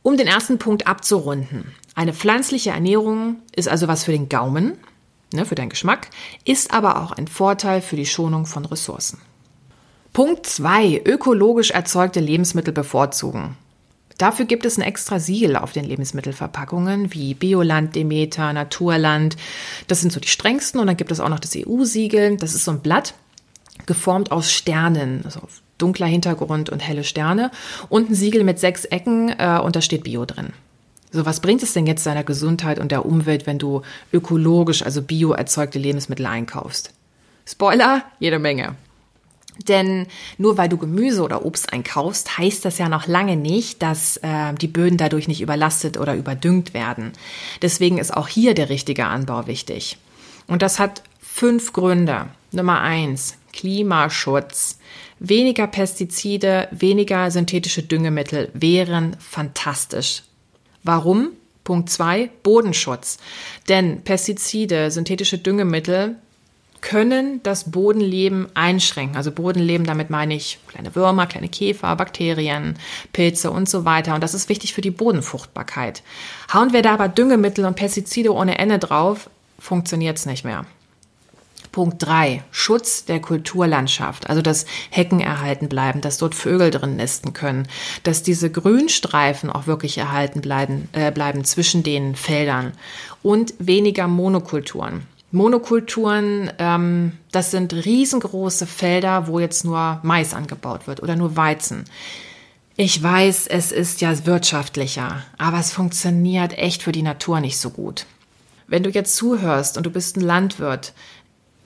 Um 0.01 0.17
den 0.17 0.27
ersten 0.27 0.59
Punkt 0.59 0.85
abzurunden. 0.85 1.71
Eine 1.95 2.13
pflanzliche 2.13 2.71
Ernährung 2.71 3.37
ist 3.55 3.69
also 3.69 3.87
was 3.87 4.03
für 4.03 4.11
den 4.11 4.29
Gaumen, 4.29 4.77
ne, 5.33 5.45
für 5.45 5.55
deinen 5.55 5.69
Geschmack, 5.69 6.09
ist 6.45 6.73
aber 6.73 7.01
auch 7.01 7.11
ein 7.11 7.27
Vorteil 7.27 7.81
für 7.81 7.95
die 7.95 8.05
Schonung 8.05 8.45
von 8.45 8.65
Ressourcen. 8.65 9.19
Punkt 10.11 10.45
2. 10.45 11.03
Ökologisch 11.05 11.71
erzeugte 11.71 12.19
Lebensmittel 12.19 12.73
bevorzugen. 12.73 13.57
Dafür 14.17 14.45
gibt 14.45 14.65
es 14.65 14.77
ein 14.77 14.83
extra 14.83 15.19
Siegel 15.19 15.55
auf 15.55 15.71
den 15.71 15.85
Lebensmittelverpackungen 15.85 17.13
wie 17.13 17.33
Bioland, 17.33 17.95
Demeter, 17.95 18.53
Naturland. 18.53 19.35
Das 19.87 20.01
sind 20.01 20.11
so 20.11 20.19
die 20.19 20.27
strengsten. 20.27 20.79
Und 20.79 20.87
dann 20.87 20.97
gibt 20.97 21.11
es 21.11 21.19
auch 21.19 21.29
noch 21.29 21.39
das 21.39 21.55
EU-Siegel. 21.55 22.37
Das 22.37 22.53
ist 22.53 22.65
so 22.65 22.71
ein 22.71 22.81
Blatt, 22.81 23.13
geformt 23.85 24.31
aus 24.31 24.51
Sternen, 24.51 25.21
also 25.25 25.41
dunkler 25.77 26.07
Hintergrund 26.07 26.69
und 26.69 26.79
helle 26.79 27.03
Sterne. 27.03 27.51
Und 27.89 28.09
ein 28.09 28.15
Siegel 28.15 28.43
mit 28.43 28.59
sechs 28.59 28.85
Ecken 28.85 29.29
äh, 29.37 29.59
und 29.63 29.75
da 29.75 29.81
steht 29.81 30.03
Bio 30.03 30.25
drin. 30.25 30.53
So, 31.11 31.25
was 31.27 31.41
bringt 31.41 31.61
es 31.61 31.73
denn 31.73 31.85
jetzt 31.85 32.05
deiner 32.05 32.23
Gesundheit 32.23 32.79
und 32.79 32.91
der 32.91 33.05
Umwelt, 33.05 33.45
wenn 33.45 33.59
du 33.59 33.83
ökologisch, 34.11 34.81
also 34.81 35.03
bio 35.03 35.31
erzeugte 35.31 35.77
Lebensmittel 35.77 36.25
einkaufst? 36.25 36.91
Spoiler, 37.45 38.03
jede 38.19 38.39
Menge. 38.39 38.75
Denn 39.67 40.07
nur 40.37 40.57
weil 40.57 40.69
du 40.69 40.77
Gemüse 40.77 41.21
oder 41.21 41.45
Obst 41.45 41.71
einkaufst, 41.71 42.37
heißt 42.37 42.65
das 42.65 42.79
ja 42.79 42.89
noch 42.89 43.07
lange 43.07 43.35
nicht, 43.35 43.81
dass 43.81 44.17
äh, 44.17 44.53
die 44.53 44.67
Böden 44.67 44.97
dadurch 44.97 45.27
nicht 45.27 45.41
überlastet 45.41 45.97
oder 45.97 46.15
überdüngt 46.15 46.73
werden. 46.73 47.11
Deswegen 47.61 47.99
ist 47.99 48.15
auch 48.15 48.27
hier 48.27 48.55
der 48.55 48.69
richtige 48.69 49.05
Anbau 49.05 49.47
wichtig. 49.47 49.97
Und 50.47 50.61
das 50.61 50.79
hat 50.79 51.03
fünf 51.19 51.71
Gründe. 51.71 52.27
Nummer 52.51 52.81
eins, 52.81 53.37
Klimaschutz. 53.53 54.79
Weniger 55.19 55.67
Pestizide, 55.67 56.67
weniger 56.71 57.31
synthetische 57.31 57.83
Düngemittel 57.83 58.49
wären 58.53 59.15
fantastisch. 59.19 60.23
Warum? 60.83 61.29
Punkt 61.63 61.89
zwei, 61.89 62.29
Bodenschutz. 62.41 63.19
Denn 63.69 64.01
Pestizide, 64.03 64.91
synthetische 64.91 65.37
Düngemittel 65.37 66.17
können 66.83 67.41
das 67.43 67.71
Bodenleben 67.71 68.47
einschränken. 68.55 69.15
Also 69.15 69.31
Bodenleben, 69.31 69.85
damit 69.85 70.09
meine 70.09 70.35
ich 70.35 70.59
kleine 70.67 70.93
Würmer, 70.93 71.25
kleine 71.27 71.47
Käfer, 71.47 71.95
Bakterien, 71.95 72.77
Pilze 73.13 73.51
und 73.51 73.69
so 73.69 73.85
weiter. 73.85 74.13
Und 74.13 74.21
das 74.21 74.33
ist 74.33 74.49
wichtig 74.49 74.73
für 74.73 74.81
die 74.81 74.91
Bodenfruchtbarkeit. 74.91 76.03
Hauen 76.53 76.73
wir 76.73 76.81
da 76.81 76.93
aber 76.93 77.07
Düngemittel 77.07 77.65
und 77.65 77.77
Pestizide 77.77 78.33
ohne 78.33 78.59
Ende 78.59 78.79
drauf, 78.79 79.29
funktioniert 79.57 80.17
es 80.17 80.25
nicht 80.25 80.43
mehr. 80.43 80.65
Punkt 81.71 82.05
drei 82.05 82.43
Schutz 82.51 83.05
der 83.05 83.19
Kulturlandschaft, 83.19 84.29
also 84.29 84.41
dass 84.41 84.65
Hecken 84.91 85.21
erhalten 85.21 85.69
bleiben, 85.69 86.01
dass 86.01 86.17
dort 86.17 86.35
Vögel 86.35 86.69
drin 86.69 86.97
nisten 86.97 87.33
können, 87.33 87.67
dass 88.03 88.21
diese 88.21 88.51
Grünstreifen 88.51 89.49
auch 89.49 89.67
wirklich 89.67 89.97
erhalten 89.97 90.41
bleiben, 90.41 90.89
äh, 90.91 91.11
bleiben 91.11 91.45
zwischen 91.45 91.81
den 91.81 92.15
Feldern 92.15 92.73
und 93.23 93.55
weniger 93.57 94.07
Monokulturen. 94.07 95.07
Monokulturen, 95.33 96.51
ähm, 96.59 97.13
das 97.31 97.49
sind 97.49 97.73
riesengroße 97.73 98.67
Felder, 98.67 99.25
wo 99.25 99.39
jetzt 99.39 99.65
nur 99.65 99.99
Mais 100.03 100.35
angebaut 100.35 100.85
wird 100.85 101.01
oder 101.01 101.15
nur 101.15 101.35
Weizen. 101.35 101.85
Ich 102.75 103.01
weiß, 103.01 103.47
es 103.47 103.71
ist 103.71 104.01
ja 104.01 104.27
wirtschaftlicher, 104.27 105.23
aber 105.39 105.57
es 105.57 105.71
funktioniert 105.73 106.55
echt 106.55 106.83
für 106.83 106.91
die 106.91 107.01
Natur 107.01 107.39
nicht 107.39 107.57
so 107.57 107.71
gut. 107.71 108.05
Wenn 108.67 108.83
du 108.83 108.91
jetzt 108.91 109.15
zuhörst 109.15 109.75
und 109.75 109.87
du 109.87 109.89
bist 109.89 110.17
ein 110.17 110.21
Landwirt, 110.21 110.93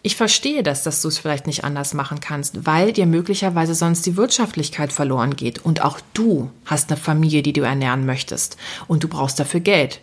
ich 0.02 0.16
verstehe 0.16 0.64
das, 0.64 0.84
dass 0.84 1.02
du 1.02 1.10
es 1.10 1.18
vielleicht 1.18 1.46
nicht 1.46 1.66
anders 1.66 1.94
machen 1.94 2.22
kannst, 2.22 2.66
weil 2.66 2.94
dir 2.94 3.06
möglicherweise 3.06 3.76
sonst 3.76 4.06
die 4.06 4.16
Wirtschaftlichkeit 4.16 4.94
verloren 4.94 5.36
geht. 5.36 5.60
Und 5.60 5.84
auch 5.84 6.00
du 6.14 6.52
hast 6.66 6.90
eine 6.90 6.98
Familie, 6.98 7.44
die 7.44 7.52
du 7.52 7.64
ernähren 7.64 8.06
möchtest. 8.06 8.56
Und 8.88 9.04
du 9.04 9.10
brauchst 9.10 9.38
dafür 9.42 9.60
Geld. 9.60 10.00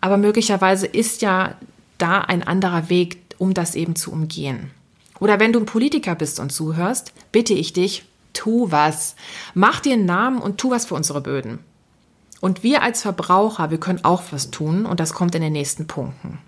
Aber 0.00 0.16
möglicherweise 0.16 0.86
ist 0.86 1.20
ja 1.20 1.56
da 1.98 2.20
ein 2.20 2.42
anderer 2.42 2.88
Weg, 2.88 3.18
um 3.38 3.54
das 3.54 3.74
eben 3.74 3.96
zu 3.96 4.12
umgehen. 4.12 4.70
Oder 5.20 5.40
wenn 5.40 5.52
du 5.52 5.60
ein 5.60 5.66
Politiker 5.66 6.14
bist 6.14 6.40
und 6.40 6.50
zuhörst, 6.50 7.12
bitte 7.32 7.54
ich 7.54 7.72
dich, 7.72 8.04
tu 8.32 8.70
was. 8.70 9.14
Mach 9.54 9.80
dir 9.80 9.94
einen 9.94 10.06
Namen 10.06 10.38
und 10.38 10.58
tu 10.58 10.70
was 10.70 10.86
für 10.86 10.94
unsere 10.94 11.20
Böden. 11.20 11.60
Und 12.40 12.62
wir 12.62 12.82
als 12.82 13.02
Verbraucher, 13.02 13.70
wir 13.70 13.78
können 13.78 14.04
auch 14.04 14.22
was 14.30 14.50
tun 14.50 14.86
und 14.86 15.00
das 15.00 15.14
kommt 15.14 15.34
in 15.34 15.42
den 15.42 15.52
nächsten 15.52 15.86
Punkten. 15.86 16.38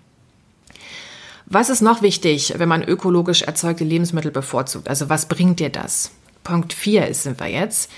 Was 1.45 1.69
ist 1.69 1.81
noch 1.81 2.01
wichtig, 2.01 2.53
wenn 2.57 2.67
man 2.69 2.83
ökologisch 2.83 3.41
erzeugte 3.41 3.85
Lebensmittel 3.85 4.31
bevorzugt? 4.31 4.89
Also 4.89 5.07
was 5.09 5.27
bringt 5.27 5.59
dir 5.61 5.69
das? 5.69 6.11
Punkt 6.43 6.73
4 6.73 7.07
ist, 7.07 7.23
sind 7.23 7.39
wir 7.39 7.47
jetzt. 7.47 7.89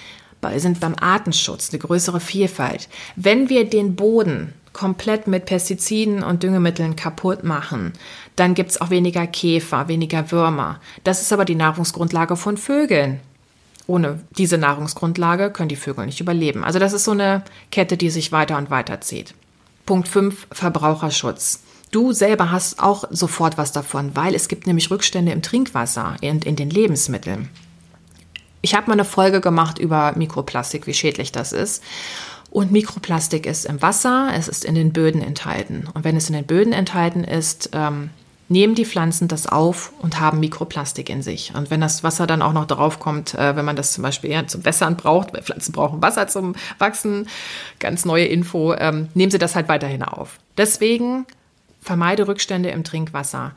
Sind 0.55 0.79
beim 0.79 0.95
Artenschutz, 0.95 1.69
eine 1.71 1.79
größere 1.79 2.21
Vielfalt. 2.21 2.87
Wenn 3.17 3.49
wir 3.49 3.69
den 3.69 3.95
Boden 3.95 4.53
komplett 4.73 5.27
mit 5.27 5.45
Pestiziden 5.45 6.23
und 6.23 6.43
Düngemitteln 6.43 6.95
kaputt 6.95 7.43
machen, 7.43 7.93
dann 8.35 8.53
gibt 8.53 8.71
es 8.71 8.81
auch 8.81 8.89
weniger 8.89 9.27
Käfer, 9.27 9.87
weniger 9.87 10.31
Würmer. 10.31 10.79
Das 11.03 11.21
ist 11.21 11.33
aber 11.33 11.45
die 11.45 11.55
Nahrungsgrundlage 11.55 12.35
von 12.35 12.57
Vögeln. 12.57 13.19
Ohne 13.87 14.21
diese 14.37 14.57
Nahrungsgrundlage 14.57 15.49
können 15.49 15.69
die 15.69 15.75
Vögel 15.75 16.05
nicht 16.05 16.21
überleben. 16.21 16.63
Also 16.63 16.77
das 16.77 16.93
ist 16.93 17.05
so 17.05 17.11
eine 17.11 17.43
Kette, 17.71 17.97
die 17.97 18.11
sich 18.11 18.31
weiter 18.31 18.57
und 18.57 18.69
weiter 18.69 19.01
zieht. 19.01 19.33
Punkt 19.85 20.07
5, 20.07 20.47
Verbraucherschutz. 20.51 21.63
Du 21.91 22.13
selber 22.13 22.51
hast 22.51 22.79
auch 22.79 23.05
sofort 23.09 23.57
was 23.57 23.71
davon, 23.71 24.15
weil 24.15 24.35
es 24.35 24.47
gibt 24.47 24.67
nämlich 24.67 24.91
Rückstände 24.91 25.31
im 25.31 25.41
Trinkwasser 25.41 26.17
und 26.21 26.45
in 26.45 26.55
den 26.55 26.69
Lebensmitteln. 26.69 27.49
Ich 28.61 28.75
habe 28.75 28.87
mal 28.87 28.93
eine 28.93 29.05
Folge 29.05 29.41
gemacht 29.41 29.79
über 29.79 30.13
Mikroplastik, 30.15 30.85
wie 30.85 30.93
schädlich 30.93 31.31
das 31.31 31.51
ist. 31.51 31.81
Und 32.51 32.71
Mikroplastik 32.71 33.45
ist 33.45 33.65
im 33.65 33.81
Wasser, 33.81 34.31
es 34.35 34.47
ist 34.47 34.65
in 34.65 34.75
den 34.75 34.91
Böden 34.91 35.21
enthalten. 35.21 35.87
Und 35.93 36.03
wenn 36.03 36.15
es 36.15 36.29
in 36.29 36.35
den 36.35 36.45
Böden 36.45 36.73
enthalten 36.73 37.23
ist, 37.23 37.69
ähm, 37.73 38.09
nehmen 38.49 38.73
die 38.73 38.85
Pflanzen 38.85 39.27
das 39.27 39.45
auf 39.45 39.93
und 39.99 40.19
haben 40.19 40.39
Mikroplastik 40.39 41.09
in 41.09 41.21
sich. 41.21 41.53
Und 41.55 41.69
wenn 41.69 41.81
das 41.81 42.03
Wasser 42.03 42.25
dann 42.25 42.41
auch 42.41 42.53
noch 42.53 42.65
draufkommt, 42.65 43.35
äh, 43.35 43.55
wenn 43.55 43.65
man 43.65 43.75
das 43.75 43.93
zum 43.93 44.01
Beispiel 44.01 44.31
ja, 44.31 44.45
zum 44.47 44.65
Wässern 44.65 44.97
braucht, 44.97 45.33
weil 45.33 45.43
Pflanzen 45.43 45.71
brauchen 45.71 46.01
Wasser 46.01 46.27
zum 46.27 46.55
Wachsen, 46.79 47.27
ganz 47.77 48.05
neue 48.05 48.25
Info, 48.25 48.73
ähm, 48.73 49.09
nehmen 49.13 49.31
sie 49.31 49.37
das 49.37 49.55
halt 49.55 49.69
weiterhin 49.69 50.01
auf. 50.01 50.39
Deswegen 50.57 51.27
vermeide 51.81 52.27
Rückstände 52.27 52.69
im 52.69 52.83
Trinkwasser. 52.83 53.51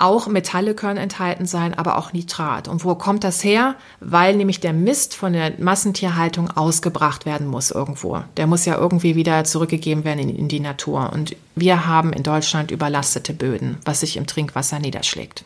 Auch 0.00 0.28
Metalle 0.28 0.74
können 0.74 0.96
enthalten 0.96 1.44
sein, 1.44 1.74
aber 1.74 1.98
auch 1.98 2.14
Nitrat. 2.14 2.68
Und 2.68 2.84
wo 2.86 2.94
kommt 2.94 3.22
das 3.22 3.44
her? 3.44 3.74
Weil 4.00 4.34
nämlich 4.34 4.58
der 4.58 4.72
Mist 4.72 5.14
von 5.14 5.34
der 5.34 5.52
Massentierhaltung 5.58 6.50
ausgebracht 6.50 7.26
werden 7.26 7.46
muss 7.46 7.70
irgendwo. 7.70 8.22
Der 8.38 8.46
muss 8.46 8.64
ja 8.64 8.78
irgendwie 8.78 9.14
wieder 9.14 9.44
zurückgegeben 9.44 10.04
werden 10.04 10.20
in, 10.20 10.34
in 10.34 10.48
die 10.48 10.60
Natur. 10.60 11.10
Und 11.12 11.36
wir 11.54 11.86
haben 11.86 12.14
in 12.14 12.22
Deutschland 12.22 12.70
überlastete 12.70 13.34
Böden, 13.34 13.76
was 13.84 14.00
sich 14.00 14.16
im 14.16 14.26
Trinkwasser 14.26 14.78
niederschlägt. 14.78 15.44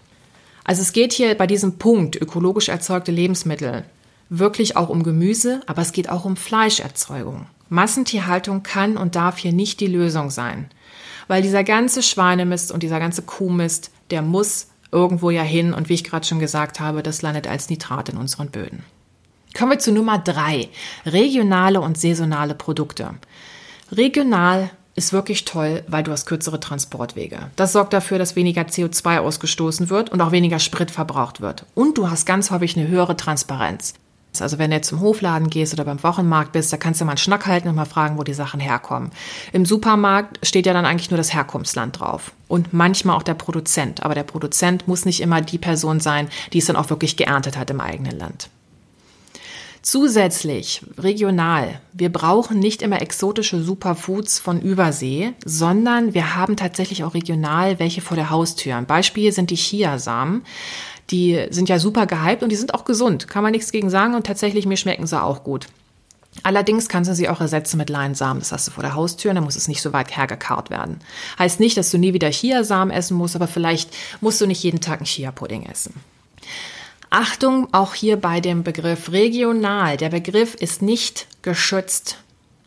Also 0.62 0.82
es 0.82 0.92
geht 0.92 1.12
hier 1.12 1.34
bei 1.34 1.49
diesem 1.49 1.76
Punkt 1.78 2.14
ökologisch 2.14 2.68
erzeugte 2.68 3.11
Lebensmittel 3.11 3.82
wirklich 4.28 4.76
auch 4.76 4.88
um 4.88 5.02
Gemüse, 5.02 5.62
aber 5.66 5.82
es 5.82 5.90
geht 5.90 6.08
auch 6.08 6.25
um 6.25 6.37
Fleischerzeugung. 6.37 7.46
Massentierhaltung 7.70 8.62
kann 8.62 8.96
und 8.96 9.16
darf 9.16 9.38
hier 9.38 9.52
nicht 9.52 9.80
die 9.80 9.88
Lösung 9.88 10.30
sein. 10.30 10.70
Weil 11.26 11.42
dieser 11.42 11.64
ganze 11.64 12.04
Schweinemist 12.04 12.70
und 12.70 12.84
dieser 12.84 13.00
ganze 13.00 13.23
Kuhmist 13.23 13.90
der 14.11 14.23
muss 14.23 14.68
irgendwo 14.90 15.30
ja 15.30 15.42
hin 15.42 15.75
und 15.75 15.88
wie 15.88 15.94
ich 15.94 16.04
gerade 16.04 16.26
schon 16.26 16.38
gesagt 16.38 16.80
habe, 16.80 17.02
das 17.02 17.23
landet 17.23 17.46
als 17.46 17.68
Nitrat 17.68 18.08
in 18.08 18.16
unseren 18.16 18.50
Böden. 18.50 18.84
Kommen 19.56 19.73
wir 19.73 19.78
zu 19.78 19.92
Nummer 19.92 20.18
drei: 20.18 20.68
Regionale 21.06 21.80
und 21.80 21.99
saisonale 21.99 22.54
Produkte. 22.54 23.11
Regional 23.92 24.70
ist 24.96 25.12
wirklich 25.12 25.44
toll, 25.44 25.82
weil 25.88 26.04
du 26.04 26.12
hast 26.12 26.26
kürzere 26.26 26.61
Transportwege. 26.61 27.50
Das 27.56 27.73
sorgt 27.73 27.92
dafür, 27.92 28.18
dass 28.18 28.37
weniger 28.37 28.62
CO2 28.62 29.18
ausgestoßen 29.18 29.90
wird 29.90 30.11
und 30.11 30.20
auch 30.20 30.32
weniger 30.32 30.61
Sprit 30.61 30.90
verbraucht 30.90 31.40
wird. 31.40 31.66
Und 31.75 31.99
du 31.99 32.11
hast 32.11 32.26
ganz 32.26 32.50
häufig 32.50 32.76
eine 32.76 32.88
höhere 32.88 33.16
Transparenz. 33.16 33.94
Also 34.43 34.59
wenn 34.59 34.71
du 34.71 34.76
jetzt 34.76 34.88
zum 34.88 35.00
Hofladen 35.00 35.50
gehst 35.50 35.73
oder 35.73 35.85
beim 35.85 36.03
Wochenmarkt 36.03 36.53
bist, 36.53 36.73
da 36.73 36.76
kannst 36.76 37.00
du 37.00 37.05
mal 37.05 37.12
einen 37.12 37.19
Schnack 37.19 37.47
halten 37.47 37.69
und 37.69 37.75
mal 37.75 37.85
fragen, 37.85 38.19
wo 38.19 38.23
die 38.23 38.35
Sachen 38.35 38.61
herkommen. 38.61 39.11
Im 39.53 39.67
Supermarkt 39.67 40.45
steht 40.47 40.67
ja 40.67 40.73
dann 40.73 40.87
eigentlich 40.87 41.11
nur 41.11 41.19
das 41.19 41.35
Herkunftsland 41.35 42.00
drauf 42.00 42.33
und 42.49 42.73
manchmal 42.73 43.17
auch 43.17 43.23
der 43.23 43.35
Produzent. 43.35 44.03
Aber 44.03 44.14
der 44.14 44.23
Produzent 44.23 44.88
muss 44.88 45.05
nicht 45.05 45.21
immer 45.21 45.41
die 45.41 45.59
Person 45.59 46.00
sein, 46.00 46.29
die 46.53 46.59
es 46.59 46.67
dann 46.67 46.76
auch 46.76 46.91
wirklich 46.91 47.17
geerntet 47.17 47.57
hat 47.57 47.71
im 47.71 47.81
eigenen 47.81 48.19
Land. 48.19 48.49
Zusätzlich 49.85 50.81
regional. 50.97 51.79
Wir 51.93 52.11
brauchen 52.11 52.59
nicht 52.59 52.81
immer 52.81 53.03
exotische 53.03 53.62
Superfoods 53.62 54.38
von 54.38 54.62
Übersee, 54.62 55.35
sondern 55.45 56.14
wir 56.14 56.37
haben 56.37 56.57
tatsächlich 56.57 57.05
auch 57.05 57.12
regional 57.12 57.79
welche 57.79 58.00
vor 58.00 58.17
der 58.17 58.31
Haustür. 58.31 58.76
Ein 58.76 58.87
Beispiel 58.87 59.31
sind 59.31 59.50
die 59.50 59.57
Chiasamen. 59.57 60.43
Die 61.11 61.46
sind 61.50 61.68
ja 61.68 61.78
super 61.78 62.06
gehypt 62.06 62.42
und 62.42 62.50
die 62.50 62.56
sind 62.56 62.75
auch 62.75 62.84
gesund. 62.84 63.28
Kann 63.28 63.42
man 63.42 63.52
nichts 63.52 63.73
gegen 63.73 63.90
sagen 63.90 64.14
und 64.14 64.26
tatsächlich 64.26 64.66
mir 64.66 64.76
schmecken 64.76 65.06
sie 65.06 65.23
auch 65.23 65.44
gut. 65.44 65.66
Allerdings 66.42 66.88
kannst 66.88 67.08
du 67.08 67.14
sie 67.14 67.28
auch 67.28 67.40
ersetzen 67.40 67.76
mit 67.76 67.90
Leinsamen. 67.90 68.40
Das 68.40 68.52
hast 68.52 68.66
du 68.66 68.73
vor 68.73 68.82
der 68.82 68.94
Haustür 68.94 69.30
und 69.30 69.37
dann 69.37 69.44
muss 69.44 69.56
es 69.56 69.68
nicht 69.68 69.82
so 69.82 69.92
weit 69.92 70.16
hergekarrt 70.16 70.70
werden. 70.70 70.99
Heißt 71.38 71.61
nicht, 71.61 71.76
dass 71.76 71.90
du 71.90 71.99
nie 71.99 72.12
wieder 72.12 72.30
Chiasamen 72.30 72.92
essen 72.92 73.16
musst, 73.16 73.37
aber 73.37 73.46
vielleicht 73.46 73.90
musst 74.20 74.40
du 74.40 74.46
nicht 74.46 74.62
jeden 74.62 74.80
Tag 74.80 74.99
einen 74.99 75.06
Chia-Pudding 75.06 75.66
essen. 75.66 75.94
Achtung 77.11 77.68
auch 77.73 77.94
hier 77.94 78.16
bei 78.16 78.40
dem 78.40 78.64
Begriff 78.64 79.12
regional. 79.12 79.96
Der 79.96 80.08
Begriff 80.08 80.54
ist 80.54 80.82
nicht 80.82 81.28
geschützt. 81.42 82.18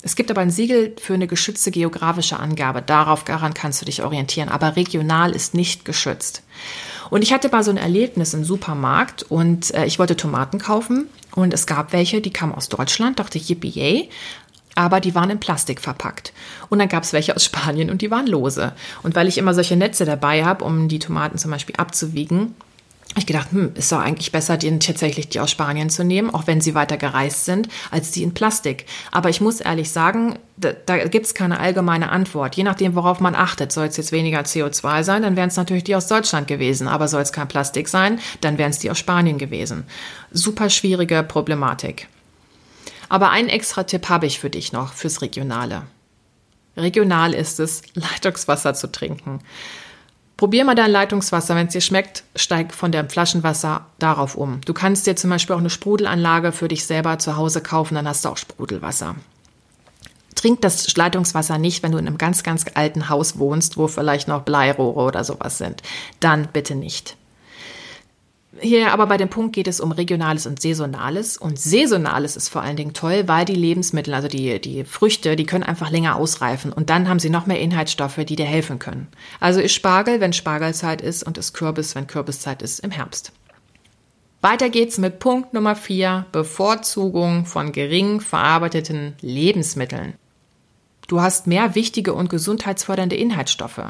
Es 0.02 0.16
gibt 0.16 0.32
aber 0.32 0.40
ein 0.40 0.52
Siegel 0.52 0.96
für 0.98 1.16
eine 1.16 1.28
geschützte 1.28 1.70
geografische 1.70 2.40
Angabe. 2.40 2.82
Darauf 2.82 3.26
daran 3.26 3.54
kannst 3.54 3.82
du 3.82 3.86
dich 3.86 4.04
orientieren. 4.04 4.48
Aber 4.48 4.78
regional 4.78 5.36
ist 5.36 5.54
nicht 5.54 5.84
geschützt. 5.84 6.44
Und 7.10 7.22
ich 7.22 7.34
hatte 7.34 7.50
mal 7.50 7.64
so 7.64 7.72
ein 7.72 7.78
Erlebnis 7.78 8.34
im 8.34 8.44
Supermarkt 8.44 9.24
und 9.24 9.74
äh, 9.74 9.86
ich 9.86 10.00
wollte 10.00 10.16
Tomaten 10.16 10.60
kaufen 10.60 11.08
und 11.36 11.54
es 11.54 11.66
gab 11.66 11.94
welche, 11.94 12.22
die 12.22 12.32
kamen 12.32 12.54
aus 12.54 12.70
Deutschland, 12.70 13.20
dachte 13.20 13.38
yippie 13.38 14.10
aber 14.78 15.00
die 15.00 15.16
waren 15.16 15.32
in 15.32 15.40
Plastik 15.40 15.82
verpackt. 15.82 16.34
Und 16.70 16.78
dann 16.78 16.88
gab 16.88 17.02
es 17.02 17.12
welche 17.12 17.36
aus 17.36 17.44
Spanien 17.46 17.90
und 17.90 18.04
die 18.04 18.12
waren 18.12 18.28
lose. 18.28 18.74
Und 19.02 19.16
weil 19.16 19.28
ich 19.28 19.40
immer 19.40 19.56
solche 19.56 19.76
Netze 19.76 20.06
dabei 20.06 20.46
habe, 20.46 20.64
um 20.64 20.88
die 20.88 21.00
Tomaten 21.00 21.40
zum 21.40 21.50
Beispiel 21.50 21.76
abzuwiegen, 21.78 22.54
ich 23.20 23.26
gedacht, 23.26 23.52
hm, 23.52 23.72
ist 23.76 23.92
doch 23.92 24.00
eigentlich 24.00 24.32
besser, 24.32 24.58
die 24.58 24.80
tatsächlich 24.80 25.30
die 25.30 25.40
aus 25.40 25.52
Spanien 25.52 25.90
zu 25.90 26.04
nehmen, 26.04 26.30
auch 26.30 26.48
wenn 26.48 26.62
sie 26.62 26.76
weiter 26.76 26.98
gereist 26.98 27.46
sind, 27.46 27.68
als 27.92 28.12
die 28.12 28.24
in 28.24 28.34
Plastik. 28.34 28.86
Aber 29.12 29.30
ich 29.30 29.42
muss 29.42 29.62
ehrlich 29.62 29.92
sagen, 29.92 30.38
da, 30.58 30.72
da 30.74 30.98
gibt 31.06 31.26
es 31.26 31.34
keine 31.34 31.60
allgemeine 31.60 32.10
Antwort. 32.10 32.56
Je 32.56 32.64
nachdem, 32.64 32.96
worauf 32.96 33.20
man 33.20 33.36
achtet, 33.36 33.72
soll 33.72 33.88
es 33.88 33.98
jetzt 33.98 34.12
weniger 34.12 34.42
CO2 34.42 35.04
sein, 35.04 35.22
dann 35.22 35.36
wären 35.36 35.50
es 35.50 35.58
natürlich 35.58 35.84
die 35.84 35.96
aus 35.96 36.08
Deutschland 36.08 36.48
gewesen. 36.48 36.88
Aber 36.88 37.08
soll 37.08 37.22
es 37.22 37.32
kein 37.32 37.48
Plastik 37.48 37.88
sein, 37.88 38.20
dann 38.42 38.58
wären 38.58 38.72
es 38.72 38.80
die 38.80 38.92
aus 38.92 39.00
Spanien 39.00 39.38
gewesen. 39.38 39.86
Super 40.32 40.70
schwierige 40.70 41.24
Problematik. 41.24 42.08
Aber 43.10 43.30
einen 43.30 43.50
extra 43.50 43.84
Tipp 43.84 44.10
habe 44.10 44.26
ich 44.26 44.40
für 44.40 44.50
dich 44.50 44.74
noch 44.74 44.94
fürs 44.94 45.22
Regionale. 45.22 45.84
Regional 46.76 47.34
ist 47.34 47.60
es, 47.60 47.82
Leitungswasser 47.94 48.74
zu 48.74 48.92
trinken. 48.92 49.40
Probier 50.38 50.66
mal 50.66 50.76
dein 50.76 50.92
Leitungswasser. 50.92 51.56
Wenn 51.56 51.66
es 51.66 51.74
dir 51.74 51.82
schmeckt, 51.82 52.24
steig 52.36 52.74
von 52.74 52.92
dem 52.92 53.10
Flaschenwasser 53.10 53.88
darauf 53.98 54.36
um. 54.36 54.62
Du 54.62 54.74
kannst 54.74 55.08
dir 55.08 55.16
zum 55.16 55.32
Beispiel 55.32 55.56
auch 55.56 55.60
eine 55.60 55.72
Sprudelanlage 55.72 56.52
für 56.52 56.68
dich 56.68 56.86
selber 56.86 57.18
zu 57.18 57.36
Hause 57.36 57.62
kaufen, 57.62 57.96
dann 57.96 58.08
hast 58.08 58.24
du 58.24 58.30
auch 58.30 58.38
Sprudelwasser. 58.38 59.16
Trink 60.36 60.62
das 60.62 60.96
Leitungswasser 60.96 61.58
nicht, 61.58 61.82
wenn 61.82 61.92
du 61.92 61.98
in 61.98 62.06
einem 62.06 62.20
ganz, 62.20 62.44
ganz 62.44 62.66
alten 62.76 63.10
Haus 63.10 63.40
wohnst, 63.40 63.78
wo 63.78 63.88
vielleicht 63.88 64.28
noch 64.28 64.44
Bleirohre 64.44 65.02
oder 65.02 65.24
sowas 65.24 65.58
sind. 65.58 65.82
Dann 66.20 66.48
bitte 66.54 66.76
nicht. 66.76 67.17
Hier 68.60 68.92
aber 68.92 69.08
bei 69.08 69.18
dem 69.18 69.30
Punkt 69.30 69.54
geht 69.54 69.68
es 69.68 69.80
um 69.80 69.92
regionales 69.92 70.46
und 70.48 70.62
saisonales. 70.62 71.38
Und 71.38 71.60
saisonales 71.60 72.36
ist 72.36 72.50
vor 72.50 72.62
allen 72.62 72.76
Dingen 72.76 72.94
toll, 72.94 73.24
weil 73.28 73.46
die 73.46 73.56
Lebensmittel, 73.56 74.14
also 74.14 74.28
die, 74.28 74.60
die 74.60 74.84
Früchte, 74.84 75.36
die 75.36 75.46
können 75.46 75.64
einfach 75.64 75.92
länger 75.92 76.16
ausreifen. 76.16 76.74
Und 76.74 76.90
dann 76.90 77.08
haben 77.08 77.20
sie 77.20 77.30
noch 77.30 77.46
mehr 77.46 77.60
Inhaltsstoffe, 77.60 78.20
die 78.26 78.36
dir 78.36 78.46
helfen 78.46 78.80
können. 78.80 79.08
Also 79.40 79.60
ist 79.60 79.74
Spargel, 79.74 80.20
wenn 80.20 80.34
Spargelzeit 80.34 81.02
ist 81.02 81.24
und 81.24 81.38
ist 81.38 81.54
Kürbis, 81.54 81.96
wenn 81.96 82.08
Kürbiszeit 82.08 82.62
ist 82.62 82.80
im 82.80 82.92
Herbst. 82.92 83.32
Weiter 84.42 84.70
geht's 84.70 84.98
mit 84.98 85.20
Punkt 85.20 85.54
Nummer 85.54 85.76
vier: 85.76 86.26
Bevorzugung 86.32 87.46
von 87.46 87.72
gering 87.72 88.22
verarbeiteten 88.22 89.16
Lebensmitteln. 89.22 90.14
Du 91.08 91.22
hast 91.22 91.48
mehr 91.48 91.74
wichtige 91.74 92.14
und 92.14 92.30
gesundheitsfördernde 92.30 93.16
Inhaltsstoffe. 93.16 93.82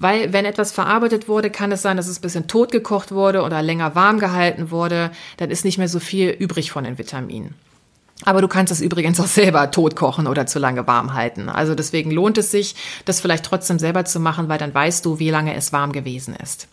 Weil 0.00 0.32
wenn 0.32 0.46
etwas 0.46 0.72
verarbeitet 0.72 1.28
wurde, 1.28 1.50
kann 1.50 1.70
es 1.70 1.82
sein, 1.82 1.98
dass 1.98 2.08
es 2.08 2.18
ein 2.18 2.22
bisschen 2.22 2.48
totgekocht 2.48 3.12
wurde 3.12 3.42
oder 3.42 3.62
länger 3.62 3.94
warm 3.94 4.18
gehalten 4.18 4.70
wurde. 4.70 5.10
Dann 5.36 5.50
ist 5.50 5.64
nicht 5.64 5.76
mehr 5.76 5.88
so 5.88 6.00
viel 6.00 6.30
übrig 6.30 6.72
von 6.72 6.84
den 6.84 6.98
Vitaminen. 6.98 7.54
Aber 8.24 8.40
du 8.40 8.48
kannst 8.48 8.72
es 8.72 8.80
übrigens 8.80 9.20
auch 9.20 9.26
selber 9.26 9.70
tot 9.70 9.96
kochen 9.96 10.26
oder 10.26 10.46
zu 10.46 10.58
lange 10.58 10.86
warm 10.86 11.12
halten. 11.12 11.50
Also 11.50 11.74
deswegen 11.74 12.10
lohnt 12.10 12.38
es 12.38 12.50
sich, 12.50 12.74
das 13.04 13.20
vielleicht 13.20 13.44
trotzdem 13.44 13.78
selber 13.78 14.06
zu 14.06 14.20
machen, 14.20 14.48
weil 14.48 14.58
dann 14.58 14.74
weißt 14.74 15.04
du, 15.04 15.18
wie 15.18 15.30
lange 15.30 15.54
es 15.54 15.72
warm 15.72 15.92
gewesen 15.92 16.34
ist. 16.34 16.66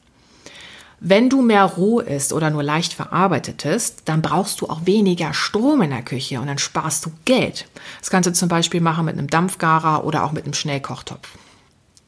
Wenn 0.99 1.29
du 1.29 1.41
mehr 1.41 1.65
roh 1.65 1.99
isst 1.99 2.33
oder 2.33 2.49
nur 2.49 2.63
leicht 2.63 2.93
verarbeitetes, 2.93 3.97
dann 4.05 4.21
brauchst 4.21 4.61
du 4.61 4.67
auch 4.67 4.85
weniger 4.85 5.33
Strom 5.33 5.81
in 5.81 5.91
der 5.91 6.01
Küche 6.01 6.39
und 6.39 6.47
dann 6.47 6.57
sparst 6.57 7.05
du 7.05 7.11
Geld. 7.25 7.67
Das 7.99 8.09
kannst 8.09 8.27
du 8.27 8.33
zum 8.33 8.49
Beispiel 8.49 8.81
machen 8.81 9.05
mit 9.05 9.17
einem 9.17 9.29
Dampfgarer 9.29 10.05
oder 10.05 10.23
auch 10.23 10.31
mit 10.31 10.45
einem 10.45 10.53
Schnellkochtopf. 10.53 11.29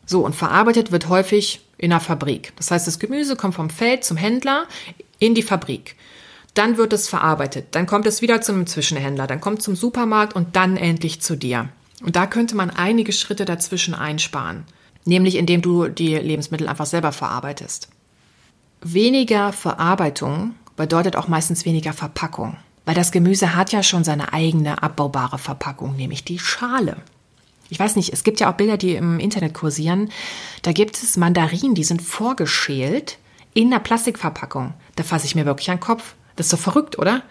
So, 0.09 0.25
und 0.25 0.33
verarbeitet 0.33 0.91
wird 0.91 1.07
häufig 1.07 1.61
in 1.77 1.91
der 1.91 1.99
Fabrik. 1.99 2.51
Das 2.55 2.71
heißt, 2.71 2.87
das 2.87 2.97
Gemüse 2.97 3.35
kommt 3.35 3.53
vom 3.53 3.69
Feld 3.69 4.03
zum 4.03 4.17
Händler 4.17 4.65
in 5.19 5.35
die 5.35 5.43
Fabrik. 5.43 5.95
Dann 6.55 6.77
wird 6.77 6.93
es 6.93 7.07
verarbeitet. 7.07 7.67
Dann 7.75 7.85
kommt 7.85 8.07
es 8.07 8.23
wieder 8.23 8.41
zu 8.41 8.51
einem 8.51 8.65
Zwischenhändler. 8.65 9.27
Dann 9.27 9.39
kommt 9.39 9.59
es 9.59 9.65
zum 9.65 9.75
Supermarkt 9.75 10.35
und 10.35 10.55
dann 10.55 10.77
endlich 10.77 11.21
zu 11.21 11.35
dir. 11.35 11.69
Und 12.01 12.15
da 12.15 12.25
könnte 12.25 12.55
man 12.55 12.71
einige 12.71 13.11
Schritte 13.11 13.45
dazwischen 13.45 13.93
einsparen. 13.93 14.63
Nämlich 15.05 15.35
indem 15.35 15.61
du 15.61 15.87
die 15.89 16.15
Lebensmittel 16.15 16.67
einfach 16.67 16.87
selber 16.87 17.11
verarbeitest. 17.11 17.89
Weniger 18.81 19.53
Verarbeitung 19.53 20.55
bedeutet 20.75 21.17
auch 21.17 21.27
meistens 21.27 21.65
weniger 21.65 21.93
Verpackung. 21.93 22.57
Weil 22.83 22.95
das 22.95 23.11
Gemüse 23.11 23.55
hat 23.55 23.71
ja 23.73 23.83
schon 23.83 24.03
seine 24.03 24.33
eigene 24.33 24.81
abbaubare 24.81 25.37
Verpackung, 25.37 25.95
nämlich 25.95 26.23
die 26.23 26.39
Schale. 26.39 26.97
Ich 27.69 27.79
weiß 27.79 27.95
nicht, 27.95 28.11
es 28.13 28.23
gibt 28.23 28.39
ja 28.39 28.51
auch 28.51 28.57
Bilder, 28.57 28.77
die 28.77 28.95
im 28.95 29.19
Internet 29.19 29.53
kursieren. 29.53 30.09
Da 30.63 30.71
gibt 30.71 31.01
es 31.01 31.17
Mandarinen, 31.17 31.75
die 31.75 31.83
sind 31.83 32.01
vorgeschält 32.01 33.17
in 33.53 33.67
einer 33.67 33.79
Plastikverpackung. 33.79 34.73
Da 34.95 35.03
fasse 35.03 35.25
ich 35.25 35.35
mir 35.35 35.45
wirklich 35.45 35.69
an 35.69 35.77
den 35.77 35.83
Kopf. 35.83 36.15
Das 36.35 36.47
ist 36.47 36.51
so 36.51 36.57
verrückt, 36.57 36.97
oder? 36.97 37.23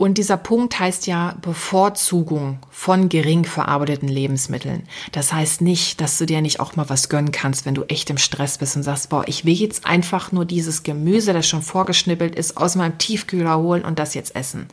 Und 0.00 0.16
dieser 0.16 0.38
Punkt 0.38 0.80
heißt 0.80 1.06
ja 1.06 1.36
Bevorzugung 1.42 2.58
von 2.70 3.10
gering 3.10 3.44
verarbeiteten 3.44 4.08
Lebensmitteln. 4.08 4.84
Das 5.12 5.30
heißt 5.30 5.60
nicht, 5.60 6.00
dass 6.00 6.16
du 6.16 6.24
dir 6.24 6.40
nicht 6.40 6.58
auch 6.58 6.74
mal 6.74 6.88
was 6.88 7.10
gönnen 7.10 7.32
kannst, 7.32 7.66
wenn 7.66 7.74
du 7.74 7.82
echt 7.82 8.08
im 8.08 8.16
Stress 8.16 8.56
bist 8.56 8.76
und 8.76 8.82
sagst, 8.82 9.10
boah, 9.10 9.24
ich 9.28 9.44
will 9.44 9.52
jetzt 9.52 9.84
einfach 9.84 10.32
nur 10.32 10.46
dieses 10.46 10.84
Gemüse, 10.84 11.34
das 11.34 11.46
schon 11.46 11.60
vorgeschnippelt 11.60 12.34
ist, 12.34 12.56
aus 12.56 12.76
meinem 12.76 12.96
Tiefkühler 12.96 13.58
holen 13.58 13.84
und 13.84 13.98
das 13.98 14.14
jetzt 14.14 14.34
essen. 14.34 14.68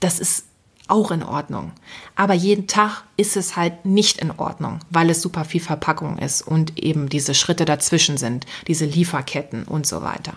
Das 0.00 0.18
ist 0.18 0.44
auch 0.88 1.10
in 1.10 1.22
Ordnung. 1.22 1.72
Aber 2.16 2.34
jeden 2.34 2.66
Tag 2.66 3.04
ist 3.16 3.36
es 3.36 3.56
halt 3.56 3.84
nicht 3.84 4.18
in 4.18 4.30
Ordnung, 4.30 4.80
weil 4.90 5.10
es 5.10 5.22
super 5.22 5.44
viel 5.44 5.60
Verpackung 5.60 6.18
ist 6.18 6.42
und 6.42 6.78
eben 6.78 7.08
diese 7.08 7.34
Schritte 7.34 7.64
dazwischen 7.64 8.16
sind, 8.16 8.46
diese 8.66 8.84
Lieferketten 8.84 9.64
und 9.64 9.86
so 9.86 10.02
weiter. 10.02 10.34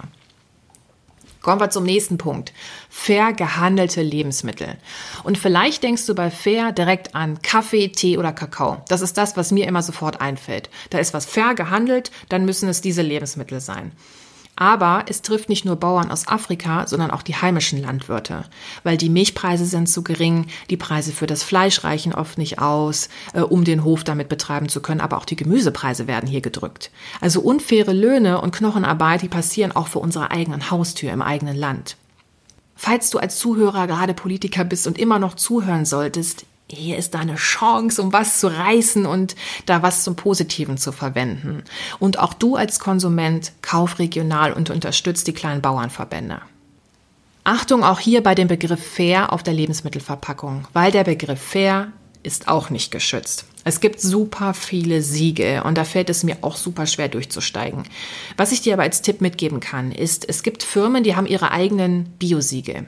Kommen 1.45 1.61
wir 1.61 1.69
zum 1.69 1.83
nächsten 1.83 2.17
Punkt. 2.17 2.53
Fair 2.89 3.31
gehandelte 3.31 4.01
Lebensmittel. 4.01 4.77
Und 5.23 5.37
vielleicht 5.37 5.83
denkst 5.83 6.07
du 6.07 6.15
bei 6.15 6.31
fair 6.31 6.71
direkt 6.71 7.13
an 7.13 7.39
Kaffee, 7.43 7.89
Tee 7.89 8.17
oder 8.17 8.31
Kakao. 8.31 8.81
Das 8.87 9.01
ist 9.01 9.15
das, 9.15 9.37
was 9.37 9.51
mir 9.51 9.67
immer 9.67 9.83
sofort 9.83 10.21
einfällt. 10.21 10.71
Da 10.89 10.97
ist 10.97 11.13
was 11.13 11.27
fair 11.27 11.53
gehandelt, 11.53 12.09
dann 12.29 12.45
müssen 12.45 12.67
es 12.67 12.81
diese 12.81 13.03
Lebensmittel 13.03 13.59
sein. 13.59 13.91
Aber 14.55 15.05
es 15.09 15.21
trifft 15.21 15.49
nicht 15.49 15.65
nur 15.65 15.75
Bauern 15.75 16.11
aus 16.11 16.27
Afrika, 16.27 16.87
sondern 16.87 17.11
auch 17.11 17.21
die 17.21 17.35
heimischen 17.35 17.81
Landwirte, 17.81 18.45
weil 18.83 18.95
die 18.95 19.09
Milchpreise 19.09 19.65
sind 19.65 19.87
zu 19.87 20.01
gering, 20.01 20.47
die 20.69 20.77
Preise 20.77 21.11
für 21.11 21.27
das 21.27 21.43
Fleisch 21.43 21.83
reichen 21.83 22.13
oft 22.13 22.37
nicht 22.37 22.59
aus, 22.59 23.09
äh, 23.33 23.41
um 23.41 23.65
den 23.65 23.83
Hof 23.83 24.03
damit 24.03 24.29
betreiben 24.29 24.69
zu 24.69 24.81
können, 24.81 25.01
aber 25.01 25.17
auch 25.17 25.25
die 25.25 25.35
Gemüsepreise 25.35 26.07
werden 26.07 26.29
hier 26.29 26.41
gedrückt. 26.41 26.91
Also 27.19 27.41
unfaire 27.41 27.93
Löhne 27.93 28.39
und 28.39 28.55
Knochenarbeit, 28.55 29.21
die 29.21 29.27
passieren 29.27 29.73
auch 29.73 29.87
vor 29.87 30.01
unserer 30.01 30.31
eigenen 30.31 30.71
Haustür 30.71 31.11
im 31.11 31.21
eigenen 31.21 31.57
Land. 31.57 31.97
Falls 32.75 33.09
du 33.09 33.19
als 33.19 33.37
Zuhörer 33.37 33.87
gerade 33.87 34.13
Politiker 34.13 34.63
bist 34.63 34.87
und 34.87 34.97
immer 34.97 35.19
noch 35.19 35.35
zuhören 35.35 35.85
solltest, 35.85 36.45
hier 36.69 36.97
ist 36.97 37.13
deine 37.13 37.35
Chance, 37.35 38.01
um 38.01 38.11
was 38.11 38.39
zu 38.39 38.47
reißen 38.47 39.05
und 39.05 39.35
da 39.65 39.83
was 39.83 40.03
zum 40.03 40.15
Positiven 40.15 40.77
zu 40.77 40.91
verwenden. 40.91 41.63
Und 41.99 42.19
auch 42.19 42.33
du 42.33 42.55
als 42.55 42.79
Konsument 42.79 43.51
kauf 43.61 43.99
regional 43.99 44.51
und 44.53 44.69
unterstützt 44.69 45.27
die 45.27 45.33
kleinen 45.33 45.61
Bauernverbände. 45.61 46.41
Achtung 47.43 47.83
auch 47.83 47.99
hier 47.99 48.23
bei 48.23 48.33
dem 48.33 48.47
Begriff 48.47 48.83
fair 48.83 49.31
auf 49.31 49.43
der 49.43 49.53
Lebensmittelverpackung, 49.53 50.67
weil 50.73 50.91
der 50.91 51.03
Begriff 51.03 51.39
fair 51.39 51.91
ist 52.23 52.47
auch 52.47 52.71
nicht 52.71 52.89
geschützt. 52.89 53.45
Es 53.63 53.79
gibt 53.79 54.01
super 54.01 54.55
viele 54.55 55.03
Siege 55.03 55.63
und 55.63 55.77
da 55.77 55.83
fällt 55.83 56.09
es 56.09 56.23
mir 56.23 56.37
auch 56.41 56.55
super 56.55 56.87
schwer 56.87 57.07
durchzusteigen. 57.07 57.83
Was 58.35 58.51
ich 58.51 58.61
dir 58.61 58.73
aber 58.73 58.81
als 58.81 59.03
Tipp 59.03 59.21
mitgeben 59.21 59.59
kann, 59.59 59.91
ist, 59.91 60.27
es 60.27 60.41
gibt 60.41 60.63
Firmen, 60.63 61.03
die 61.03 61.15
haben 61.15 61.27
ihre 61.27 61.51
eigenen 61.51 62.05
Biosiege. 62.17 62.87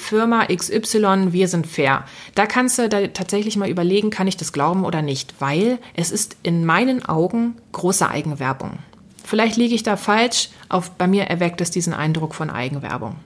Firma 0.00 0.46
XY, 0.46 1.32
wir 1.32 1.46
sind 1.46 1.66
fair. 1.66 2.04
Da 2.34 2.46
kannst 2.46 2.78
du 2.78 2.88
da 2.88 3.06
tatsächlich 3.08 3.56
mal 3.56 3.68
überlegen, 3.68 4.10
kann 4.10 4.26
ich 4.26 4.36
das 4.36 4.52
glauben 4.52 4.84
oder 4.84 5.02
nicht, 5.02 5.34
weil 5.40 5.78
es 5.94 6.10
ist 6.10 6.36
in 6.42 6.64
meinen 6.64 7.04
Augen 7.04 7.56
große 7.72 8.08
Eigenwerbung. 8.08 8.78
Vielleicht 9.22 9.56
liege 9.56 9.74
ich 9.74 9.82
da 9.82 9.96
falsch, 9.96 10.48
auf, 10.68 10.90
bei 10.92 11.06
mir 11.06 11.24
erweckt 11.24 11.60
es 11.60 11.70
diesen 11.70 11.92
Eindruck 11.92 12.34
von 12.34 12.50
Eigenwerbung. 12.50 13.16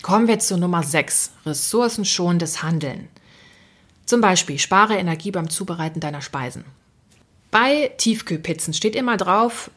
Kommen 0.00 0.28
wir 0.28 0.38
zu 0.38 0.56
Nummer 0.56 0.82
6, 0.82 1.32
ressourcenschonendes 1.44 2.62
Handeln. 2.62 3.08
Zum 4.06 4.20
Beispiel 4.20 4.58
spare 4.58 4.96
Energie 4.96 5.32
beim 5.32 5.50
Zubereiten 5.50 6.00
deiner 6.00 6.22
Speisen. 6.22 6.64
Bei 7.50 7.90
Tiefkühlpizzen 7.98 8.72
steht 8.72 8.94
immer 8.94 9.16
drauf, 9.16 9.70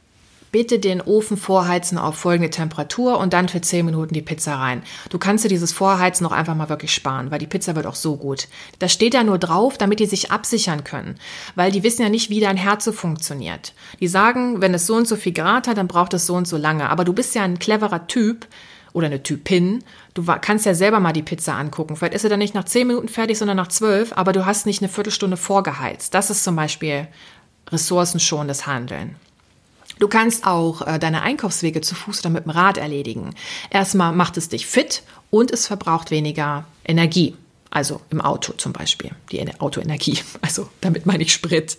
bitte 0.52 0.80
den 0.80 1.02
Ofen 1.02 1.38
vorheizen 1.38 1.98
auf 1.98 2.16
folgende 2.16 2.50
Temperatur 2.50 3.20
und 3.20 3.34
dann 3.34 3.50
für 3.50 3.62
10 3.62 3.86
Minuten 3.86 4.14
die 4.14 4.22
Pizza 4.22 4.56
rein. 4.56 4.84
Du 5.10 5.18
kannst 5.18 5.44
dir 5.46 5.50
dieses 5.50 5.72
Vorheizen 5.72 6.24
noch 6.24 6.32
einfach 6.32 6.56
mal 6.56 6.70
wirklich 6.70 6.94
sparen, 6.94 7.32
weil 7.32 7.40
die 7.40 7.48
Pizza 7.48 7.76
wird 7.76 7.86
auch 7.86 7.96
so 7.96 8.18
gut. 8.18 8.48
Das 8.80 8.92
steht 8.92 9.14
da 9.14 9.24
nur 9.24 9.38
drauf, 9.38 9.78
damit 9.78 10.00
die 10.00 10.06
sich 10.06 10.32
absichern 10.32 10.84
können, 10.84 11.16
weil 11.56 11.72
die 11.72 11.84
wissen 11.84 12.02
ja 12.02 12.10
nicht, 12.10 12.30
wie 12.30 12.40
dein 12.40 12.58
Herz 12.58 12.90
funktioniert. 12.94 13.74
Die 14.00 14.08
sagen, 14.08 14.62
wenn 14.62 14.74
es 14.74 14.88
so 14.88 14.96
und 14.96 15.08
so 15.08 15.16
viel 15.16 15.34
Grad 15.34 15.68
hat, 15.68 15.78
dann 15.78 15.88
braucht 15.88 16.14
es 16.14 16.26
so 16.26 16.36
und 16.36 16.48
so 16.48 16.58
lange. 16.58 16.90
Aber 16.90 17.04
du 17.04 17.14
bist 17.14 17.36
ja 17.36 17.44
ein 17.44 17.60
cleverer 17.60 18.08
Typ 18.08 18.48
oder 18.94 19.08
eine 19.08 19.22
Typin. 19.22 19.84
Du 20.14 20.24
kannst 20.24 20.66
ja 20.66 20.74
selber 20.74 21.00
mal 21.00 21.14
die 21.14 21.22
Pizza 21.22 21.54
angucken. 21.54 21.96
Vielleicht 21.96 22.14
ist 22.16 22.24
sie 22.24 22.30
dann 22.30 22.40
nicht 22.40 22.56
nach 22.56 22.64
10 22.64 22.88
Minuten 22.88 23.08
fertig, 23.08 23.38
sondern 23.38 23.58
nach 23.58 23.68
12, 23.68 24.14
aber 24.14 24.34
du 24.34 24.46
hast 24.46 24.66
nicht 24.66 24.82
eine 24.82 24.90
Viertelstunde 24.90 25.38
vorgeheizt. 25.38 26.14
Das 26.14 26.30
ist 26.30 26.44
zum 26.44 26.56
Beispiel 26.56 27.08
ressourcenschonendes 27.72 28.66
Handeln. 28.66 29.16
Du 30.00 30.08
kannst 30.08 30.48
auch 30.48 30.86
äh, 30.88 30.98
deine 30.98 31.22
Einkaufswege 31.22 31.82
zu 31.82 31.94
Fuß 31.94 32.22
oder 32.22 32.30
mit 32.30 32.46
dem 32.46 32.52
Rad 32.52 32.78
erledigen. 32.78 33.36
Erstmal 33.70 34.14
macht 34.14 34.38
es 34.38 34.50
dich 34.50 34.66
fit 34.66 35.04
und 35.30 35.52
es 35.52 35.68
verbraucht 35.68 36.10
weniger 36.10 36.66
Energie. 36.86 37.36
Also 37.70 38.02
im 38.10 38.20
Auto 38.22 38.54
zum 38.54 38.74
Beispiel, 38.74 39.12
die 39.32 39.40
Autoenergie. 39.60 40.18
Also 40.42 40.70
damit 40.82 41.06
meine 41.06 41.24
ich 41.24 41.34
Sprit. 41.34 41.78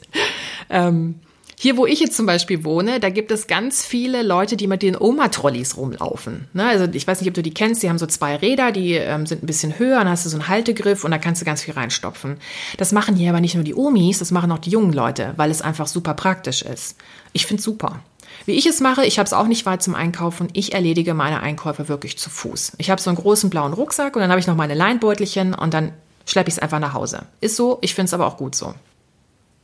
Ähm, 0.69 1.21
hier, 1.63 1.77
wo 1.77 1.85
ich 1.85 2.01
jetzt 2.01 2.17
zum 2.17 2.25
Beispiel 2.25 2.65
wohne, 2.65 3.01
da 3.01 3.11
gibt 3.11 3.31
es 3.31 3.47
ganz 3.47 3.85
viele 3.85 4.23
Leute, 4.23 4.57
die 4.57 4.67
mit 4.67 4.81
den 4.81 4.97
Oma-Trolleys 4.97 5.77
rumlaufen. 5.77 6.49
Ne? 6.55 6.65
Also 6.65 6.87
ich 6.91 7.07
weiß 7.07 7.21
nicht, 7.21 7.29
ob 7.29 7.35
du 7.35 7.43
die 7.43 7.53
kennst, 7.53 7.83
die 7.83 7.91
haben 7.91 7.99
so 7.99 8.07
zwei 8.07 8.37
Räder, 8.37 8.73
die 8.73 8.95
ähm, 8.95 9.27
sind 9.27 9.43
ein 9.43 9.47
bisschen 9.47 9.79
höher, 9.79 9.99
dann 9.99 10.09
hast 10.09 10.25
du 10.25 10.31
so 10.31 10.39
einen 10.39 10.49
Haltegriff 10.49 11.05
und 11.05 11.11
da 11.11 11.19
kannst 11.19 11.43
du 11.43 11.45
ganz 11.45 11.63
viel 11.63 11.75
reinstopfen. 11.75 12.39
Das 12.79 12.93
machen 12.93 13.15
hier 13.15 13.29
aber 13.29 13.43
nicht 13.43 13.57
nur 13.57 13.65
die 13.65 13.75
Omis, 13.75 14.21
das 14.21 14.31
machen 14.31 14.51
auch 14.53 14.59
die 14.59 14.71
jungen 14.71 14.95
Leute, 14.95 15.35
weil 15.37 15.51
es 15.51 15.61
einfach 15.61 15.87
super 15.87 16.15
praktisch 16.15 16.63
ist. 16.63 16.97
Ich 17.35 17.45
finde 17.45 17.63
super. 17.63 18.01
Wie 18.47 18.53
ich 18.53 18.65
es 18.65 18.81
mache, 18.81 19.05
ich 19.05 19.19
habe 19.19 19.27
es 19.27 19.35
auch 19.35 19.47
nicht 19.47 19.67
weit 19.67 19.83
zum 19.83 19.95
Einkaufen. 19.95 20.49
Ich 20.55 20.73
erledige 20.73 21.13
meine 21.13 21.41
Einkäufe 21.41 21.89
wirklich 21.89 22.17
zu 22.17 22.31
Fuß. 22.31 22.73
Ich 22.79 22.89
habe 22.89 23.03
so 23.03 23.11
einen 23.11 23.19
großen 23.19 23.51
blauen 23.51 23.75
Rucksack 23.75 24.17
und 24.17 24.23
dann 24.23 24.31
habe 24.31 24.41
ich 24.41 24.47
noch 24.47 24.57
meine 24.57 24.73
Leinbeutelchen 24.73 25.53
und 25.53 25.75
dann 25.75 25.93
schleppe 26.25 26.49
ich 26.49 26.55
es 26.55 26.59
einfach 26.59 26.79
nach 26.79 26.95
Hause. 26.95 27.27
Ist 27.43 27.57
so, 27.57 27.77
ich 27.83 27.95
finde 27.95 28.07
es 28.07 28.15
aber 28.15 28.27
auch 28.27 28.39
gut 28.39 28.55
so. 28.55 28.73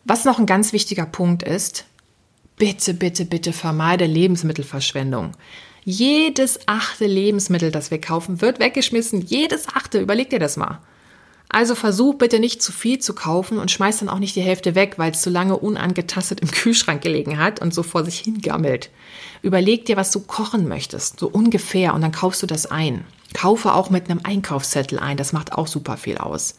Was 0.08 0.24
noch 0.24 0.38
ein 0.38 0.46
ganz 0.46 0.72
wichtiger 0.72 1.04
Punkt 1.04 1.42
ist, 1.42 1.84
bitte, 2.56 2.94
bitte, 2.94 3.24
bitte 3.24 3.52
vermeide 3.52 4.06
Lebensmittelverschwendung. 4.06 5.32
Jedes 5.84 6.60
achte 6.66 7.06
Lebensmittel, 7.06 7.72
das 7.72 7.90
wir 7.90 8.00
kaufen, 8.00 8.40
wird 8.40 8.60
weggeschmissen. 8.60 9.20
Jedes 9.20 9.66
achte, 9.66 9.98
überleg 9.98 10.30
dir 10.30 10.38
das 10.38 10.56
mal. 10.56 10.78
Also 11.48 11.74
versuch 11.74 12.14
bitte 12.14 12.38
nicht 12.38 12.62
zu 12.62 12.70
viel 12.70 13.00
zu 13.00 13.14
kaufen 13.14 13.58
und 13.58 13.72
schmeiß 13.72 13.98
dann 13.98 14.08
auch 14.08 14.20
nicht 14.20 14.36
die 14.36 14.42
Hälfte 14.42 14.76
weg, 14.76 14.94
weil 14.96 15.10
es 15.10 15.22
zu 15.22 15.30
lange 15.30 15.56
unangetastet 15.56 16.38
im 16.38 16.50
Kühlschrank 16.52 17.02
gelegen 17.02 17.40
hat 17.40 17.60
und 17.60 17.74
so 17.74 17.82
vor 17.82 18.04
sich 18.04 18.20
hingammelt. 18.20 18.90
Überleg 19.42 19.86
dir, 19.86 19.96
was 19.96 20.12
du 20.12 20.20
kochen 20.20 20.68
möchtest, 20.68 21.18
so 21.18 21.26
ungefähr, 21.26 21.94
und 21.94 22.02
dann 22.02 22.12
kaufst 22.12 22.44
du 22.44 22.46
das 22.46 22.66
ein. 22.66 23.04
Kaufe 23.34 23.74
auch 23.74 23.90
mit 23.90 24.08
einem 24.08 24.20
Einkaufszettel 24.22 25.00
ein, 25.00 25.16
das 25.16 25.32
macht 25.32 25.52
auch 25.52 25.66
super 25.66 25.96
viel 25.96 26.18
aus. 26.18 26.54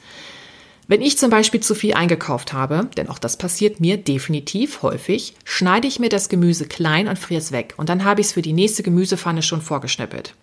Wenn 0.89 1.02
ich 1.02 1.17
zum 1.17 1.30
Beispiel 1.30 1.60
zu 1.60 1.76
viel 1.76 1.93
eingekauft 1.93 2.54
habe, 2.54 2.89
denn 2.95 3.10
auch 3.10 3.19
das 3.19 3.36
passiert 3.36 3.82
mir 3.82 3.97
definitiv 3.97 4.82
häufig, 4.84 5.36
schneide 5.43 5.86
ich 5.86 6.00
mir 6.00 6.08
das 6.08 6.30
Gemüse 6.30 6.65
klein 6.65 7.10
und 7.10 7.19
friere 7.19 7.41
es 7.41 7.52
weg. 7.52 7.73
Und 7.76 7.89
dann 7.89 8.06
habe 8.06 8.21
ich 8.21 8.28
es 8.28 8.34
für 8.34 8.41
die 8.41 8.54
nächste 8.54 8.84
Gemüsepfanne 8.84 9.41
schon 9.41 9.62
vorgeschnippelt. 9.62 10.34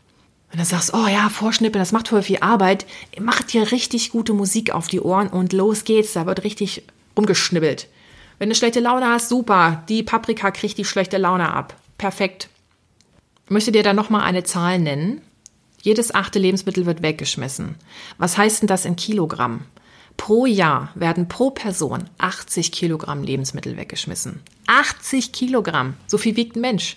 Wenn 0.50 0.58
du 0.58 0.66
sagst, 0.66 0.92
oh 0.92 1.06
ja, 1.06 1.30
Vorschnippeln, 1.30 1.80
das 1.80 1.92
macht 1.92 2.08
voll 2.08 2.22
viel 2.22 2.38
Arbeit, 2.40 2.84
mach 3.18 3.42
dir 3.42 3.72
richtig 3.72 4.10
gute 4.10 4.34
Musik 4.34 4.72
auf 4.72 4.86
die 4.86 5.00
Ohren 5.00 5.28
und 5.28 5.54
los 5.54 5.84
geht's, 5.84 6.12
da 6.12 6.26
wird 6.26 6.44
richtig 6.44 6.82
umgeschnibbelt. 7.14 7.88
Wenn 8.38 8.50
du 8.50 8.54
schlechte 8.54 8.80
Laune 8.80 9.06
hast, 9.06 9.30
super, 9.30 9.82
die 9.88 10.02
Paprika 10.02 10.50
kriegt 10.50 10.76
die 10.76 10.84
schlechte 10.84 11.16
Laune 11.16 11.52
ab. 11.52 11.74
Perfekt. 11.96 12.50
Ich 13.46 13.50
möchte 13.50 13.72
dir 13.72 13.82
da 13.82 13.94
nochmal 13.94 14.22
eine 14.22 14.44
Zahl 14.44 14.78
nennen. 14.78 15.22
Jedes 15.80 16.14
achte 16.14 16.38
Lebensmittel 16.38 16.86
wird 16.86 17.02
weggeschmissen. 17.02 17.76
Was 18.18 18.36
heißt 18.36 18.62
denn 18.62 18.68
das 18.68 18.84
in 18.84 18.96
Kilogramm? 18.96 19.64
Pro 20.16 20.46
Jahr 20.46 20.90
werden 20.94 21.28
pro 21.28 21.50
Person 21.50 22.08
80 22.18 22.72
Kilogramm 22.72 23.22
Lebensmittel 23.22 23.76
weggeschmissen. 23.76 24.40
80 24.66 25.32
Kilogramm, 25.32 25.94
so 26.06 26.18
viel 26.18 26.36
wiegt 26.36 26.56
ein 26.56 26.60
Mensch. 26.60 26.96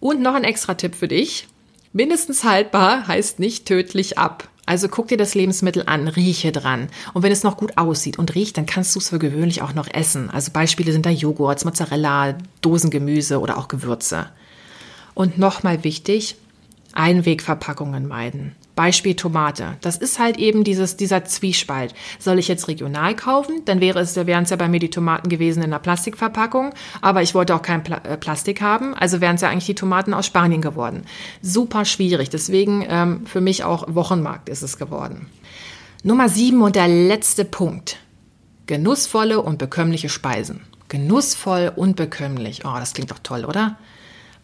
Und 0.00 0.20
noch 0.20 0.34
ein 0.34 0.44
extra 0.44 0.74
Tipp 0.74 0.94
für 0.94 1.08
dich. 1.08 1.48
Mindestens 1.92 2.44
haltbar 2.44 3.08
heißt 3.08 3.38
nicht 3.38 3.66
tödlich 3.66 4.18
ab. 4.18 4.48
Also 4.66 4.88
guck 4.88 5.08
dir 5.08 5.18
das 5.18 5.34
Lebensmittel 5.34 5.84
an, 5.86 6.08
rieche 6.08 6.50
dran. 6.50 6.88
Und 7.12 7.22
wenn 7.22 7.32
es 7.32 7.42
noch 7.42 7.56
gut 7.56 7.76
aussieht 7.76 8.18
und 8.18 8.34
riecht, 8.34 8.56
dann 8.56 8.66
kannst 8.66 8.94
du 8.94 8.98
es 8.98 9.10
für 9.10 9.18
gewöhnlich 9.18 9.62
auch 9.62 9.74
noch 9.74 9.88
essen. 9.92 10.30
Also 10.30 10.52
Beispiele 10.52 10.92
sind 10.92 11.06
da 11.06 11.10
Joghurt, 11.10 11.64
Mozzarella, 11.64 12.38
Dosengemüse 12.62 13.40
oder 13.40 13.58
auch 13.58 13.68
Gewürze. 13.68 14.28
Und 15.14 15.38
nochmal 15.38 15.84
wichtig, 15.84 16.36
Einwegverpackungen 16.94 18.08
meiden. 18.08 18.54
Beispiel 18.74 19.14
Tomate. 19.14 19.76
Das 19.80 19.96
ist 19.96 20.18
halt 20.18 20.36
eben 20.36 20.64
dieses, 20.64 20.96
dieser 20.96 21.24
Zwiespalt. 21.24 21.94
Soll 22.18 22.38
ich 22.38 22.48
jetzt 22.48 22.66
regional 22.66 23.14
kaufen? 23.14 23.62
Dann 23.64 23.80
wäre 23.80 24.00
es, 24.00 24.16
wären 24.16 24.44
es 24.44 24.50
ja 24.50 24.56
bei 24.56 24.68
mir 24.68 24.80
die 24.80 24.90
Tomaten 24.90 25.28
gewesen 25.28 25.62
in 25.62 25.72
einer 25.72 25.78
Plastikverpackung. 25.78 26.72
Aber 27.00 27.22
ich 27.22 27.34
wollte 27.34 27.54
auch 27.54 27.62
kein 27.62 27.84
Pla 27.84 27.98
äh, 27.98 28.16
Plastik 28.16 28.60
haben. 28.60 28.94
Also 28.94 29.20
wären 29.20 29.36
es 29.36 29.42
ja 29.42 29.48
eigentlich 29.48 29.66
die 29.66 29.74
Tomaten 29.74 30.14
aus 30.14 30.26
Spanien 30.26 30.60
geworden. 30.60 31.04
Super 31.40 31.84
schwierig. 31.84 32.30
Deswegen 32.30 32.84
ähm, 32.88 33.26
für 33.26 33.40
mich 33.40 33.64
auch 33.64 33.94
Wochenmarkt 33.94 34.48
ist 34.48 34.62
es 34.62 34.76
geworden. 34.76 35.26
Nummer 36.02 36.28
sieben 36.28 36.62
und 36.62 36.76
der 36.76 36.88
letzte 36.88 37.44
Punkt. 37.44 37.98
Genussvolle 38.66 39.40
und 39.40 39.58
bekömmliche 39.58 40.08
Speisen. 40.08 40.60
Genussvoll 40.88 41.72
und 41.74 41.96
bekömmlich. 41.96 42.62
Oh, 42.64 42.74
das 42.78 42.92
klingt 42.92 43.10
doch 43.10 43.18
toll, 43.22 43.44
oder? 43.44 43.78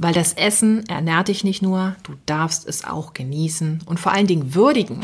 Weil 0.02 0.14
das 0.14 0.32
Essen 0.32 0.88
ernährt 0.88 1.28
dich 1.28 1.44
nicht 1.44 1.60
nur, 1.60 1.94
du 2.04 2.14
darfst 2.24 2.66
es 2.66 2.84
auch 2.84 3.12
genießen 3.12 3.82
und 3.84 4.00
vor 4.00 4.12
allen 4.12 4.26
Dingen 4.26 4.54
würdigen. 4.54 5.02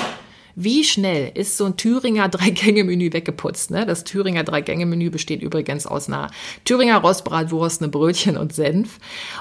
Wie 0.54 0.84
schnell 0.84 1.30
ist 1.34 1.58
so 1.58 1.66
ein 1.66 1.76
Thüringer 1.76 2.28
Drei-Gänge-Menü 2.30 3.12
weggeputzt? 3.12 3.70
Ne? 3.70 3.84
Das 3.84 4.04
Thüringer 4.04 4.42
Drei-Gänge-Menü 4.42 5.10
besteht 5.10 5.42
übrigens 5.42 5.86
aus 5.86 6.08
einer 6.08 6.30
Thüringer 6.64 6.96
Rostbratwurst, 6.96 7.82
einem 7.82 7.90
Brötchen 7.90 8.38
und 8.38 8.54
Senf. 8.54 8.98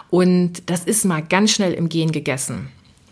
Und 0.09 0.69
das 0.69 0.83
ist 0.83 1.05
mal 1.05 1.23
ganz 1.23 1.51
schnell 1.51 1.71
im 1.71 1.87
Gehen 1.87 2.11
gegessen. 2.11 2.67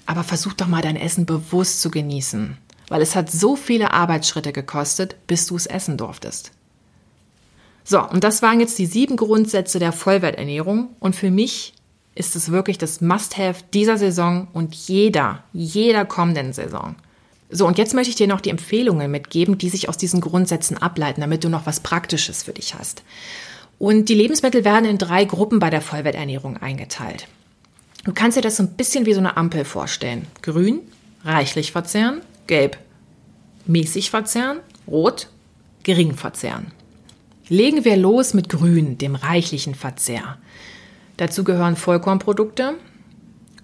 Aber 0.06 0.26
versuch 0.26 0.52
doch 0.52 0.68
mal 0.68 0.82
dein 0.82 0.98
Essen 0.98 1.26
bewusst 1.26 1.82
zu 1.82 1.92
genießen. 1.92 2.58
Weil 2.90 3.02
es 3.02 3.16
hat 3.16 3.32
so 3.32 3.56
viele 3.56 3.94
Arbeitsschritte 3.94 4.52
gekostet, 4.52 5.16
bis 5.28 5.46
du 5.46 5.56
es 5.56 5.66
essen 5.66 5.96
durftest. 5.96 6.52
So, 7.86 8.06
und 8.06 8.26
das 8.26 8.42
waren 8.42 8.60
jetzt 8.60 8.78
die 8.80 8.86
sieben 8.86 9.16
Grundsätze 9.16 9.80
der 9.80 9.94
Vollwerternährung. 9.94 10.90
Und 11.00 11.16
für 11.16 11.32
mich 11.32 11.74
ist 12.16 12.36
es 12.36 12.52
wirklich 12.52 12.78
das 12.78 13.02
Must-Have 13.02 13.64
dieser 13.74 13.98
Saison 13.98 14.48
und 14.54 14.76
jeder, 14.76 15.44
jeder 15.52 16.06
kommenden 16.06 16.54
Saison. 16.54 16.96
So, 17.50 17.68
und 17.68 17.78
jetzt 17.78 17.94
möchte 17.94 18.10
ich 18.10 18.16
dir 18.16 18.28
noch 18.28 18.42
die 18.42 18.50
Empfehlungen 18.50 19.12
mitgeben, 19.12 19.58
die 19.58 19.70
sich 19.70 19.90
aus 19.90 19.98
diesen 19.98 20.22
Grundsätzen 20.22 20.78
ableiten, 20.78 21.22
damit 21.22 21.44
du 21.44 21.50
noch 21.50 21.66
was 21.66 21.80
Praktisches 21.80 22.44
für 22.44 22.54
dich 22.54 22.74
hast. 22.76 23.04
Und 23.78 24.10
die 24.10 24.16
Lebensmittel 24.16 24.66
werden 24.66 24.90
in 24.90 24.98
drei 24.98 25.26
Gruppen 25.26 25.60
bei 25.60 25.70
der 25.70 25.82
Vollwerternährung 25.82 26.58
eingeteilt. 26.58 27.28
Du 28.06 28.14
kannst 28.14 28.38
dir 28.38 28.42
das 28.42 28.58
so 28.58 28.64
ein 28.64 28.74
bisschen 28.74 29.06
wie 29.06 29.14
so 29.14 29.20
eine 29.20 29.38
Ampel 29.38 29.66
vorstellen. 29.66 30.28
Grün, 30.42 30.80
reichlich 31.24 31.72
verzehren, 31.72 32.22
gelb, 32.48 32.78
mäßig 33.66 34.10
verzehren, 34.10 34.60
rot, 34.88 35.28
gering 35.84 36.16
verzehren. 36.16 36.68
Legen 37.50 37.86
wir 37.86 37.98
los 37.98 38.34
mit 38.34 38.50
grün, 38.50 38.98
dem 38.98 39.16
reichlichen 39.16 39.76
Verzehr. 39.76 40.38
Dazu 41.18 41.44
gehören 41.44 41.76
Vollkornprodukte, 41.76 42.76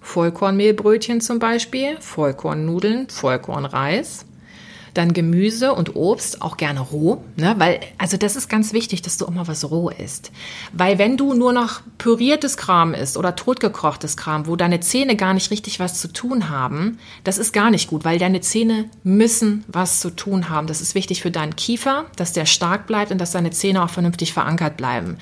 Vollkornmehlbrötchen 0.00 1.20
zum 1.20 1.38
Beispiel, 1.38 1.96
Vollkornnudeln, 2.00 3.08
Vollkornreis, 3.08 4.24
dann 4.94 5.12
Gemüse 5.12 5.72
und 5.72 5.94
Obst, 5.94 6.42
auch 6.42 6.56
gerne 6.56 6.80
roh, 6.80 7.22
ne? 7.36 7.54
weil, 7.58 7.80
also 7.98 8.16
das 8.16 8.36
ist 8.36 8.48
ganz 8.48 8.72
wichtig, 8.72 9.02
dass 9.02 9.16
du 9.16 9.24
immer 9.24 9.46
was 9.46 9.70
roh 9.70 9.88
isst. 9.90 10.32
Weil 10.72 10.98
wenn 10.98 11.16
du 11.16 11.34
nur 11.34 11.52
noch 11.52 11.80
püriertes 11.98 12.56
Kram 12.56 12.94
isst 12.94 13.16
oder 13.16 13.36
totgekochtes 13.36 14.16
Kram, 14.16 14.46
wo 14.46 14.56
deine 14.56 14.80
Zähne 14.80 15.16
gar 15.16 15.34
nicht 15.34 15.50
richtig 15.50 15.80
was 15.80 16.00
zu 16.00 16.08
tun 16.08 16.50
haben, 16.50 16.98
das 17.24 17.38
ist 17.38 17.52
gar 17.52 17.70
nicht 17.70 17.88
gut, 17.88 18.04
weil 18.04 18.18
deine 18.18 18.40
Zähne 18.40 18.86
müssen 19.04 19.64
was 19.68 20.00
zu 20.00 20.10
tun 20.10 20.48
haben. 20.48 20.66
Das 20.66 20.80
ist 20.80 20.94
wichtig 20.94 21.22
für 21.22 21.30
deinen 21.30 21.56
Kiefer, 21.56 22.06
dass 22.16 22.32
der 22.32 22.46
stark 22.46 22.86
bleibt 22.86 23.12
und 23.12 23.18
dass 23.18 23.32
deine 23.32 23.50
Zähne 23.50 23.84
auch 23.84 23.90
vernünftig 23.90 24.32
verankert 24.32 24.76
bleiben. 24.76 25.18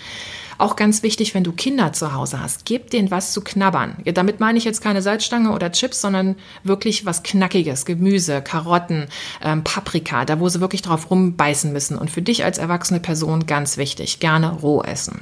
Auch 0.58 0.74
ganz 0.74 1.04
wichtig, 1.04 1.34
wenn 1.34 1.44
du 1.44 1.52
Kinder 1.52 1.92
zu 1.92 2.12
Hause 2.12 2.40
hast, 2.40 2.64
gib 2.64 2.90
denen 2.90 3.12
was 3.12 3.32
zu 3.32 3.42
knabbern. 3.42 3.96
Damit 4.04 4.40
meine 4.40 4.58
ich 4.58 4.64
jetzt 4.64 4.80
keine 4.80 5.02
Salzstange 5.02 5.52
oder 5.52 5.70
Chips, 5.70 6.00
sondern 6.00 6.34
wirklich 6.64 7.06
was 7.06 7.22
Knackiges, 7.22 7.84
Gemüse, 7.84 8.42
Karotten, 8.42 9.06
ähm, 9.40 9.62
Paprika, 9.62 10.24
da 10.24 10.40
wo 10.40 10.48
sie 10.48 10.60
wirklich 10.60 10.82
drauf 10.82 11.10
rumbeißen 11.10 11.72
müssen. 11.72 11.96
Und 11.96 12.10
für 12.10 12.22
dich 12.22 12.44
als 12.44 12.58
erwachsene 12.58 12.98
Person 12.98 13.46
ganz 13.46 13.76
wichtig, 13.76 14.18
gerne 14.18 14.50
roh 14.50 14.82
essen. 14.82 15.20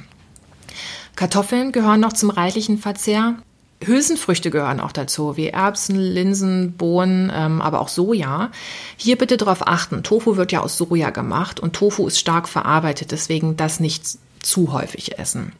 Kartoffeln 1.15 1.71
gehören 1.71 1.99
noch 1.99 2.13
zum 2.13 2.31
reichlichen 2.31 2.79
Verzehr. 2.79 3.35
Hülsenfrüchte 3.83 4.49
gehören 4.49 4.79
auch 4.79 4.91
dazu, 4.91 5.37
wie 5.37 5.49
Erbsen, 5.49 5.99
Linsen, 5.99 6.73
Bohnen, 6.73 7.31
ähm, 7.33 7.61
aber 7.61 7.79
auch 7.79 7.89
Soja. 7.89 8.49
Hier 8.97 9.17
bitte 9.17 9.37
darauf 9.37 9.67
achten. 9.67 10.01
Tofu 10.01 10.35
wird 10.35 10.51
ja 10.51 10.61
aus 10.61 10.77
Soja 10.77 11.11
gemacht 11.11 11.59
und 11.59 11.73
Tofu 11.73 12.07
ist 12.07 12.19
stark 12.19 12.49
verarbeitet, 12.49 13.11
deswegen 13.11 13.55
das 13.55 13.79
nicht 13.79 14.17
zu 14.41 14.71
häufig 14.73 15.19
essen. 15.19 15.53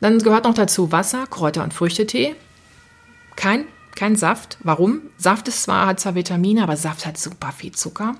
Dann 0.00 0.18
gehört 0.18 0.44
noch 0.44 0.54
dazu 0.54 0.92
Wasser, 0.92 1.26
Kräuter 1.26 1.62
und 1.62 1.74
Früchtetee. 1.74 2.34
Kein, 3.36 3.64
kein 3.94 4.16
Saft. 4.16 4.58
Warum? 4.62 5.02
Saft 5.18 5.48
ist 5.48 5.62
zwar, 5.62 5.86
hat 5.86 6.00
zwar 6.00 6.14
Vitamine, 6.14 6.62
aber 6.62 6.76
Saft 6.76 7.06
hat 7.06 7.18
super 7.18 7.52
viel 7.52 7.72
Zucker. 7.72 8.16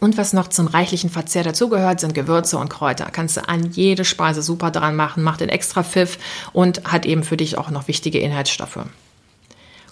Und 0.00 0.18
was 0.18 0.32
noch 0.32 0.48
zum 0.48 0.66
reichlichen 0.66 1.10
Verzehr 1.10 1.42
dazugehört, 1.42 2.00
sind 2.00 2.14
Gewürze 2.14 2.58
und 2.58 2.68
Kräuter. 2.68 3.08
Kannst 3.10 3.36
du 3.36 3.48
an 3.48 3.70
jede 3.70 4.04
Speise 4.04 4.42
super 4.42 4.70
dran 4.70 4.96
machen, 4.96 5.22
macht 5.22 5.40
den 5.40 5.48
extra 5.48 5.82
Pfiff 5.82 6.18
und 6.52 6.84
hat 6.84 7.06
eben 7.06 7.24
für 7.24 7.36
dich 7.36 7.56
auch 7.56 7.70
noch 7.70 7.88
wichtige 7.88 8.18
Inhaltsstoffe. 8.18 8.80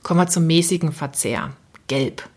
Kommen 0.02 0.20
wir 0.20 0.28
zum 0.28 0.46
mäßigen 0.46 0.92
Verzehr. 0.92 1.52
Gelb. 1.88 2.28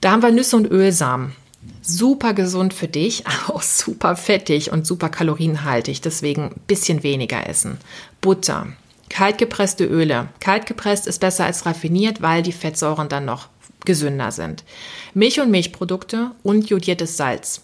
Da 0.00 0.10
haben 0.10 0.22
wir 0.22 0.32
Nüsse 0.32 0.56
und 0.56 0.70
Ölsamen 0.70 1.34
super 1.82 2.34
gesund 2.34 2.74
für 2.74 2.88
dich, 2.88 3.24
auch 3.48 3.62
super 3.62 4.16
fettig 4.16 4.72
und 4.72 4.86
super 4.86 5.08
kalorienhaltig. 5.08 6.00
Deswegen 6.00 6.44
ein 6.44 6.60
bisschen 6.66 7.02
weniger 7.02 7.48
essen. 7.48 7.78
Butter, 8.20 8.68
kaltgepresste 9.10 9.84
Öle. 9.84 10.28
Kaltgepresst 10.40 11.06
ist 11.06 11.20
besser 11.20 11.44
als 11.44 11.66
raffiniert, 11.66 12.22
weil 12.22 12.42
die 12.42 12.52
Fettsäuren 12.52 13.08
dann 13.08 13.24
noch 13.24 13.48
gesünder 13.84 14.32
sind. 14.32 14.64
Milch 15.12 15.40
und 15.40 15.50
Milchprodukte 15.50 16.30
und 16.42 16.70
jodiertes 16.70 17.16
Salz. 17.16 17.62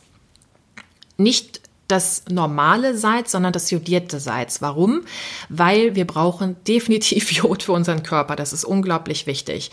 Nicht 1.17 1.61
das 1.91 2.25
normale 2.29 2.97
Salz, 2.97 3.33
sondern 3.33 3.53
das 3.53 3.71
jodierte 3.71 4.21
Salz. 4.21 4.63
Warum? 4.63 5.03
Weil 5.49 5.97
wir 5.97 6.07
brauchen 6.07 6.57
definitiv 6.67 7.33
Jod 7.33 7.63
für 7.63 7.73
unseren 7.73 8.03
Körper. 8.03 8.37
Das 8.37 8.53
ist 8.53 8.65
unglaublich 8.65 9.27
wichtig. 9.27 9.71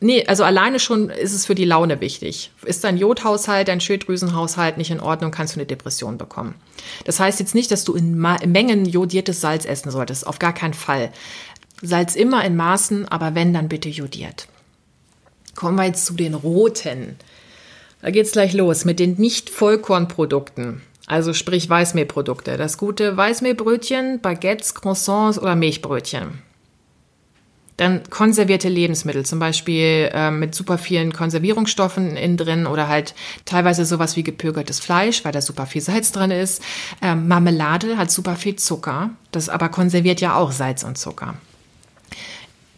Nee, 0.00 0.24
also 0.26 0.44
alleine 0.44 0.78
schon 0.78 1.10
ist 1.10 1.34
es 1.34 1.46
für 1.46 1.56
die 1.56 1.64
Laune 1.64 2.00
wichtig. 2.00 2.52
Ist 2.64 2.84
dein 2.84 2.96
Jodhaushalt, 2.96 3.66
dein 3.66 3.80
Schilddrüsenhaushalt 3.80 4.78
nicht 4.78 4.92
in 4.92 5.00
Ordnung, 5.00 5.32
kannst 5.32 5.56
du 5.56 5.60
eine 5.60 5.66
Depression 5.66 6.18
bekommen. 6.18 6.54
Das 7.04 7.18
heißt 7.18 7.40
jetzt 7.40 7.54
nicht, 7.54 7.70
dass 7.72 7.84
du 7.84 7.94
in 7.94 8.16
Mengen 8.16 8.84
jodiertes 8.84 9.40
Salz 9.40 9.64
essen 9.64 9.90
solltest. 9.90 10.26
Auf 10.26 10.38
gar 10.38 10.54
keinen 10.54 10.74
Fall. 10.74 11.10
Salz 11.82 12.14
immer 12.14 12.44
in 12.44 12.54
Maßen, 12.54 13.08
aber 13.08 13.34
wenn, 13.34 13.52
dann 13.52 13.68
bitte 13.68 13.88
jodiert. 13.88 14.46
Kommen 15.56 15.76
wir 15.76 15.86
jetzt 15.86 16.06
zu 16.06 16.14
den 16.14 16.34
roten. 16.34 17.16
Da 18.00 18.10
geht's 18.10 18.32
gleich 18.32 18.52
los 18.52 18.84
mit 18.84 19.00
den 19.00 19.14
Nicht-Vollkornprodukten. 19.16 20.82
Also 21.06 21.32
sprich 21.32 21.68
Weißmehlprodukte. 21.68 22.56
Das 22.56 22.78
gute 22.78 23.16
Weißmehlbrötchen, 23.16 24.20
Baguettes, 24.20 24.74
Croissants 24.74 25.40
oder 25.40 25.56
Milchbrötchen. 25.56 26.42
Dann 27.78 28.02
konservierte 28.10 28.68
Lebensmittel, 28.68 29.24
zum 29.24 29.38
Beispiel 29.38 30.10
äh, 30.12 30.32
mit 30.32 30.54
super 30.54 30.78
vielen 30.78 31.12
Konservierungsstoffen 31.12 32.16
innen 32.16 32.36
drin 32.36 32.66
oder 32.66 32.88
halt 32.88 33.14
teilweise 33.44 33.84
sowas 33.84 34.16
wie 34.16 34.24
gepürgertes 34.24 34.80
Fleisch, 34.80 35.24
weil 35.24 35.32
da 35.32 35.40
super 35.40 35.64
viel 35.64 35.80
Salz 35.80 36.10
drin 36.10 36.32
ist. 36.32 36.60
Ähm, 37.00 37.28
Marmelade 37.28 37.96
hat 37.96 38.10
super 38.10 38.34
viel 38.34 38.56
Zucker, 38.56 39.10
das 39.30 39.48
aber 39.48 39.68
konserviert 39.68 40.20
ja 40.20 40.34
auch 40.36 40.50
Salz 40.50 40.82
und 40.82 40.98
Zucker. 40.98 41.34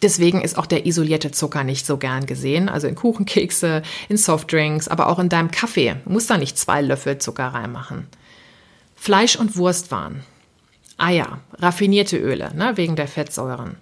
Deswegen 0.02 0.42
ist 0.42 0.58
auch 0.58 0.66
der 0.66 0.84
isolierte 0.84 1.30
Zucker 1.30 1.64
nicht 1.64 1.86
so 1.86 1.96
gern 1.96 2.26
gesehen. 2.26 2.68
Also 2.68 2.86
in 2.86 2.94
Kuchenkekse, 2.94 3.82
in 4.10 4.18
Softdrinks, 4.18 4.86
aber 4.88 5.08
auch 5.08 5.18
in 5.18 5.30
deinem 5.30 5.50
Kaffee. 5.50 5.96
Du 6.04 6.12
musst 6.12 6.28
da 6.28 6.36
nicht 6.36 6.58
zwei 6.58 6.82
Löffel 6.82 7.18
Zucker 7.18 7.48
reinmachen. 7.48 8.06
Fleisch- 8.96 9.36
und 9.36 9.56
Wurstwaren. 9.56 10.24
Eier, 10.98 11.40
raffinierte 11.54 12.18
Öle, 12.18 12.54
ne, 12.54 12.72
wegen 12.76 12.96
der 12.96 13.08
Fettsäuren. 13.08 13.76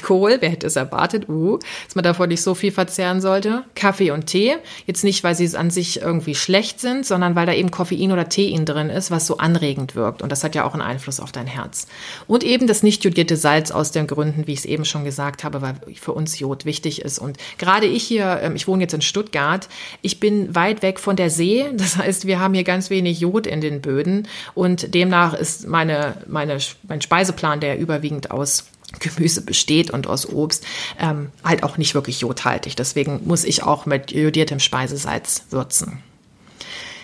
Alkohol, 0.00 0.38
wer 0.40 0.50
hätte 0.50 0.66
es 0.66 0.76
erwartet, 0.76 1.28
uh, 1.28 1.58
dass 1.84 1.94
man 1.94 2.04
davon 2.04 2.28
nicht 2.28 2.42
so 2.42 2.54
viel 2.54 2.72
verzehren 2.72 3.20
sollte. 3.20 3.64
Kaffee 3.74 4.10
und 4.10 4.26
Tee, 4.26 4.56
jetzt 4.86 5.04
nicht, 5.04 5.22
weil 5.24 5.34
sie 5.34 5.56
an 5.56 5.70
sich 5.70 6.00
irgendwie 6.00 6.34
schlecht 6.34 6.80
sind, 6.80 7.04
sondern 7.04 7.34
weil 7.34 7.46
da 7.46 7.52
eben 7.52 7.70
Koffein 7.70 8.12
oder 8.12 8.28
Tein 8.28 8.64
drin 8.64 8.88
ist, 8.88 9.10
was 9.10 9.26
so 9.26 9.36
anregend 9.38 9.94
wirkt. 9.94 10.22
Und 10.22 10.32
das 10.32 10.42
hat 10.42 10.54
ja 10.54 10.64
auch 10.64 10.72
einen 10.72 10.82
Einfluss 10.82 11.20
auf 11.20 11.32
dein 11.32 11.46
Herz. 11.46 11.86
Und 12.26 12.44
eben 12.44 12.66
das 12.66 12.82
nicht 12.82 13.04
jodierte 13.04 13.36
Salz 13.36 13.70
aus 13.70 13.92
den 13.92 14.06
Gründen, 14.06 14.46
wie 14.46 14.52
ich 14.52 14.60
es 14.60 14.64
eben 14.64 14.84
schon 14.84 15.04
gesagt 15.04 15.44
habe, 15.44 15.60
weil 15.60 15.74
für 15.94 16.12
uns 16.12 16.38
Jod 16.38 16.64
wichtig 16.64 17.02
ist. 17.02 17.18
Und 17.18 17.36
gerade 17.58 17.86
ich 17.86 18.04
hier, 18.04 18.40
ähm, 18.42 18.56
ich 18.56 18.66
wohne 18.66 18.82
jetzt 18.82 18.94
in 18.94 19.02
Stuttgart, 19.02 19.68
ich 20.00 20.18
bin 20.18 20.54
weit 20.54 20.82
weg 20.82 20.98
von 20.98 21.16
der 21.16 21.30
See. 21.30 21.66
Das 21.80 21.96
heißt, 21.96 22.26
wir 22.26 22.38
haben 22.38 22.54
hier 22.54 22.62
ganz 22.62 22.90
wenig 22.90 23.20
Jod 23.20 23.46
in 23.46 23.60
den 23.60 23.80
Böden. 23.80 24.28
Und 24.54 24.94
demnach 24.94 25.34
ist 25.34 25.66
meine, 25.66 26.14
meine, 26.28 26.58
mein 26.86 27.00
Speiseplan, 27.00 27.60
der 27.60 27.78
überwiegend 27.78 28.30
aus 28.30 28.64
Gemüse 28.98 29.42
besteht 29.42 29.90
und 29.90 30.06
aus 30.06 30.28
Obst, 30.28 30.66
ähm, 30.98 31.30
halt 31.44 31.62
auch 31.62 31.78
nicht 31.78 31.94
wirklich 31.94 32.20
jodhaltig. 32.20 32.76
Deswegen 32.76 33.20
muss 33.24 33.44
ich 33.44 33.62
auch 33.62 33.86
mit 33.86 34.10
jodiertem 34.10 34.60
Speisesalz 34.60 35.44
würzen. 35.50 36.02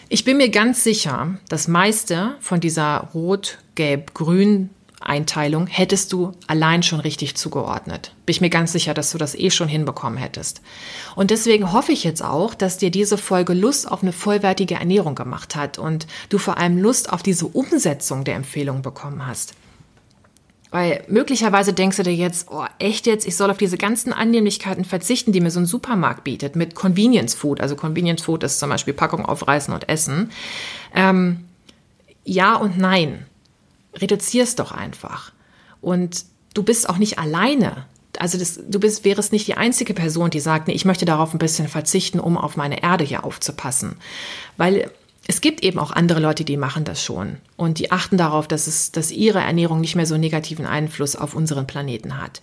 Ich 0.08 0.24
bin 0.24 0.36
mir 0.36 0.50
ganz 0.50 0.84
sicher, 0.84 1.36
das 1.48 1.68
meiste 1.68 2.36
von 2.40 2.60
dieser 2.60 3.08
Rot-Gelb-Grün 3.12 4.70
Einteilung 5.00 5.66
hättest 5.66 6.12
du 6.12 6.32
allein 6.46 6.82
schon 6.82 7.00
richtig 7.00 7.36
zugeordnet. 7.36 8.12
Bin 8.24 8.32
ich 8.32 8.40
mir 8.40 8.50
ganz 8.50 8.72
sicher, 8.72 8.94
dass 8.94 9.12
du 9.12 9.18
das 9.18 9.34
eh 9.34 9.50
schon 9.50 9.68
hinbekommen 9.68 10.18
hättest. 10.18 10.62
Und 11.14 11.30
deswegen 11.30 11.72
hoffe 11.72 11.92
ich 11.92 12.02
jetzt 12.02 12.24
auch, 12.24 12.54
dass 12.54 12.78
dir 12.78 12.90
diese 12.90 13.18
Folge 13.18 13.52
Lust 13.52 13.90
auf 13.90 14.02
eine 14.02 14.12
vollwertige 14.12 14.74
Ernährung 14.74 15.14
gemacht 15.14 15.54
hat 15.54 15.78
und 15.78 16.06
du 16.28 16.38
vor 16.38 16.58
allem 16.58 16.78
Lust 16.78 17.12
auf 17.12 17.22
diese 17.22 17.46
Umsetzung 17.46 18.24
der 18.24 18.34
Empfehlung 18.34 18.82
bekommen 18.82 19.26
hast. 19.26 19.54
Weil 20.76 21.04
möglicherweise 21.08 21.72
denkst 21.72 21.96
du 21.96 22.02
dir 22.02 22.14
jetzt, 22.14 22.48
oh, 22.50 22.66
echt 22.78 23.06
jetzt, 23.06 23.26
ich 23.26 23.34
soll 23.34 23.50
auf 23.50 23.56
diese 23.56 23.78
ganzen 23.78 24.12
Annehmlichkeiten 24.12 24.84
verzichten, 24.84 25.32
die 25.32 25.40
mir 25.40 25.50
so 25.50 25.58
ein 25.58 25.64
Supermarkt 25.64 26.22
bietet, 26.22 26.54
mit 26.54 26.74
Convenience 26.74 27.34
Food. 27.34 27.62
Also 27.62 27.76
Convenience 27.76 28.22
Food 28.22 28.42
ist 28.42 28.58
zum 28.58 28.68
Beispiel 28.68 28.92
Packung 28.92 29.24
aufreißen 29.24 29.72
und 29.72 29.88
essen. 29.88 30.30
Ähm, 30.94 31.46
ja 32.24 32.56
und 32.56 32.76
nein. 32.76 33.24
Reduzier's 33.94 34.54
doch 34.54 34.70
einfach. 34.70 35.32
Und 35.80 36.26
du 36.52 36.62
bist 36.62 36.90
auch 36.90 36.98
nicht 36.98 37.18
alleine. 37.18 37.86
Also 38.18 38.36
das, 38.36 38.60
du 38.68 38.78
bist, 38.78 39.02
wärst 39.06 39.32
nicht 39.32 39.46
die 39.46 39.56
einzige 39.56 39.94
Person, 39.94 40.28
die 40.28 40.40
sagt, 40.40 40.68
nee, 40.68 40.74
ich 40.74 40.84
möchte 40.84 41.06
darauf 41.06 41.32
ein 41.32 41.38
bisschen 41.38 41.68
verzichten, 41.68 42.20
um 42.20 42.36
auf 42.36 42.58
meine 42.58 42.82
Erde 42.82 43.02
hier 43.02 43.24
aufzupassen. 43.24 43.96
Weil 44.58 44.90
es 45.28 45.40
gibt 45.40 45.64
eben 45.64 45.78
auch 45.78 45.90
andere 45.90 46.20
Leute, 46.20 46.44
die 46.44 46.56
machen 46.56 46.84
das 46.84 47.02
schon 47.02 47.38
und 47.56 47.78
die 47.78 47.90
achten 47.90 48.16
darauf, 48.16 48.46
dass 48.46 48.68
es, 48.68 48.92
dass 48.92 49.10
ihre 49.10 49.40
Ernährung 49.40 49.80
nicht 49.80 49.96
mehr 49.96 50.06
so 50.06 50.16
negativen 50.16 50.66
Einfluss 50.66 51.16
auf 51.16 51.34
unseren 51.34 51.66
Planeten 51.66 52.20
hat. 52.20 52.40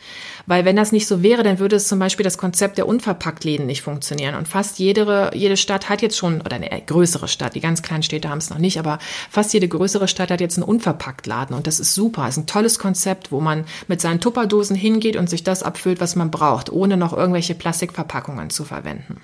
Weil 0.47 0.65
wenn 0.65 0.75
das 0.75 0.91
nicht 0.91 1.07
so 1.07 1.23
wäre, 1.23 1.43
dann 1.43 1.59
würde 1.59 1.77
es 1.77 1.87
zum 1.87 1.99
Beispiel 1.99 2.25
das 2.25 2.37
Konzept 2.37 2.77
der 2.77 2.87
Unverpacktläden 2.87 3.65
nicht 3.65 3.83
funktionieren. 3.83 4.35
Und 4.35 4.49
fast 4.49 4.79
jede, 4.79 5.31
jede 5.33 5.55
Stadt 5.55 5.87
hat 5.87 6.01
jetzt 6.01 6.17
schon, 6.17 6.41
oder 6.41 6.57
eine 6.57 6.69
größere 6.85 7.29
Stadt, 7.29 7.55
die 7.55 7.61
ganz 7.61 7.83
kleinen 7.83 8.03
Städte 8.03 8.29
haben 8.29 8.39
es 8.39 8.49
noch 8.49 8.57
nicht, 8.57 8.79
aber 8.79 8.99
fast 9.29 9.53
jede 9.53 9.67
größere 9.69 10.09
Stadt 10.09 10.31
hat 10.31 10.41
jetzt 10.41 10.57
einen 10.57 10.67
Unverpacktladen 10.67 11.55
und 11.55 11.67
das 11.67 11.79
ist 11.79 11.93
super. 11.93 12.25
Das 12.25 12.37
ist 12.37 12.43
ein 12.43 12.47
tolles 12.47 12.79
Konzept, 12.79 13.31
wo 13.31 13.39
man 13.39 13.65
mit 13.87 14.01
seinen 14.01 14.19
Tupperdosen 14.19 14.75
hingeht 14.75 15.15
und 15.15 15.29
sich 15.29 15.43
das 15.43 15.63
abfüllt, 15.63 16.01
was 16.01 16.15
man 16.15 16.31
braucht, 16.31 16.69
ohne 16.69 16.97
noch 16.97 17.13
irgendwelche 17.13 17.55
Plastikverpackungen 17.55 18.49
zu 18.49 18.65
verwenden. 18.65 19.21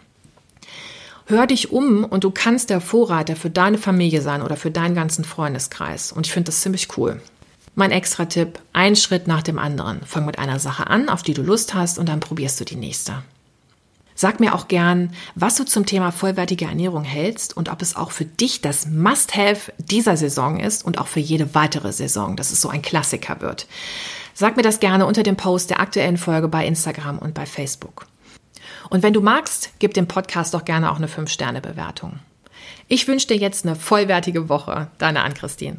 Hör 1.30 1.46
dich 1.46 1.72
um 1.72 2.06
und 2.06 2.24
du 2.24 2.32
kannst 2.32 2.72
der 2.72 2.82
Vorreiter 2.82 3.36
für 3.36 3.52
deine 3.52 3.78
Familie 3.78 4.24
sein 4.24 4.42
oder 4.42 4.58
für 4.58 4.72
deinen 4.72 4.96
ganzen 4.96 5.24
Freundeskreis. 5.24 6.12
Und 6.12 6.26
ich 6.26 6.34
finde 6.34 6.48
das 6.48 6.62
ziemlich 6.62 6.98
cool. 6.98 7.22
Mein 7.76 7.92
extra 7.92 8.26
Tipp, 8.26 8.58
ein 8.74 8.96
Schritt 8.96 9.28
nach 9.28 9.44
dem 9.44 9.60
anderen. 9.60 10.02
Fang 10.08 10.26
mit 10.26 10.40
einer 10.40 10.58
Sache 10.58 10.88
an, 10.88 11.08
auf 11.08 11.22
die 11.22 11.36
du 11.36 11.44
Lust 11.44 11.76
hast 11.76 12.00
und 12.00 12.10
dann 12.10 12.20
probierst 12.20 12.60
du 12.60 12.66
die 12.66 12.78
nächste. 12.78 13.22
Sag 14.16 14.40
mir 14.40 14.56
auch 14.56 14.68
gern, 14.68 15.14
was 15.36 15.56
du 15.56 15.66
zum 15.66 15.86
Thema 15.86 16.12
vollwertige 16.12 16.66
Ernährung 16.66 17.04
hältst 17.04 17.56
und 17.56 17.70
ob 17.70 17.84
es 17.84 17.96
auch 17.96 18.10
für 18.10 18.26
dich 18.26 18.62
das 18.62 18.88
Must-Have 18.88 19.72
dieser 19.78 20.18
Saison 20.18 20.60
ist 20.60 20.84
und 20.84 20.98
auch 20.98 21.08
für 21.08 21.20
jede 21.20 21.54
weitere 21.54 21.94
Saison, 21.94 22.38
dass 22.38 22.52
es 22.52 22.60
so 22.60 22.70
ein 22.70 22.82
Klassiker 22.82 23.40
wird. 23.40 23.68
Sag 24.34 24.58
mir 24.58 24.64
das 24.64 24.80
gerne 24.80 25.06
unter 25.06 25.22
dem 25.22 25.38
Post 25.38 25.70
der 25.70 25.80
aktuellen 25.80 26.18
Folge 26.18 26.48
bei 26.48 26.66
Instagram 26.66 27.20
und 27.20 27.36
bei 27.36 27.46
Facebook. 27.46 28.08
Und 28.90 29.04
wenn 29.04 29.14
du 29.14 29.22
magst, 29.22 29.72
gib 29.80 29.94
dem 29.94 30.08
Podcast 30.08 30.54
doch 30.54 30.66
gerne 30.66 30.92
auch 30.92 30.98
eine 30.98 31.08
5-Sterne-Bewertung. 31.08 32.20
Ich 32.88 33.08
wünsche 33.08 33.28
dir 33.28 33.38
jetzt 33.38 33.66
eine 33.66 33.76
vollwertige 33.76 34.50
Woche. 34.50 34.88
Deine 34.98 35.22
Ann-Christine. 35.22 35.78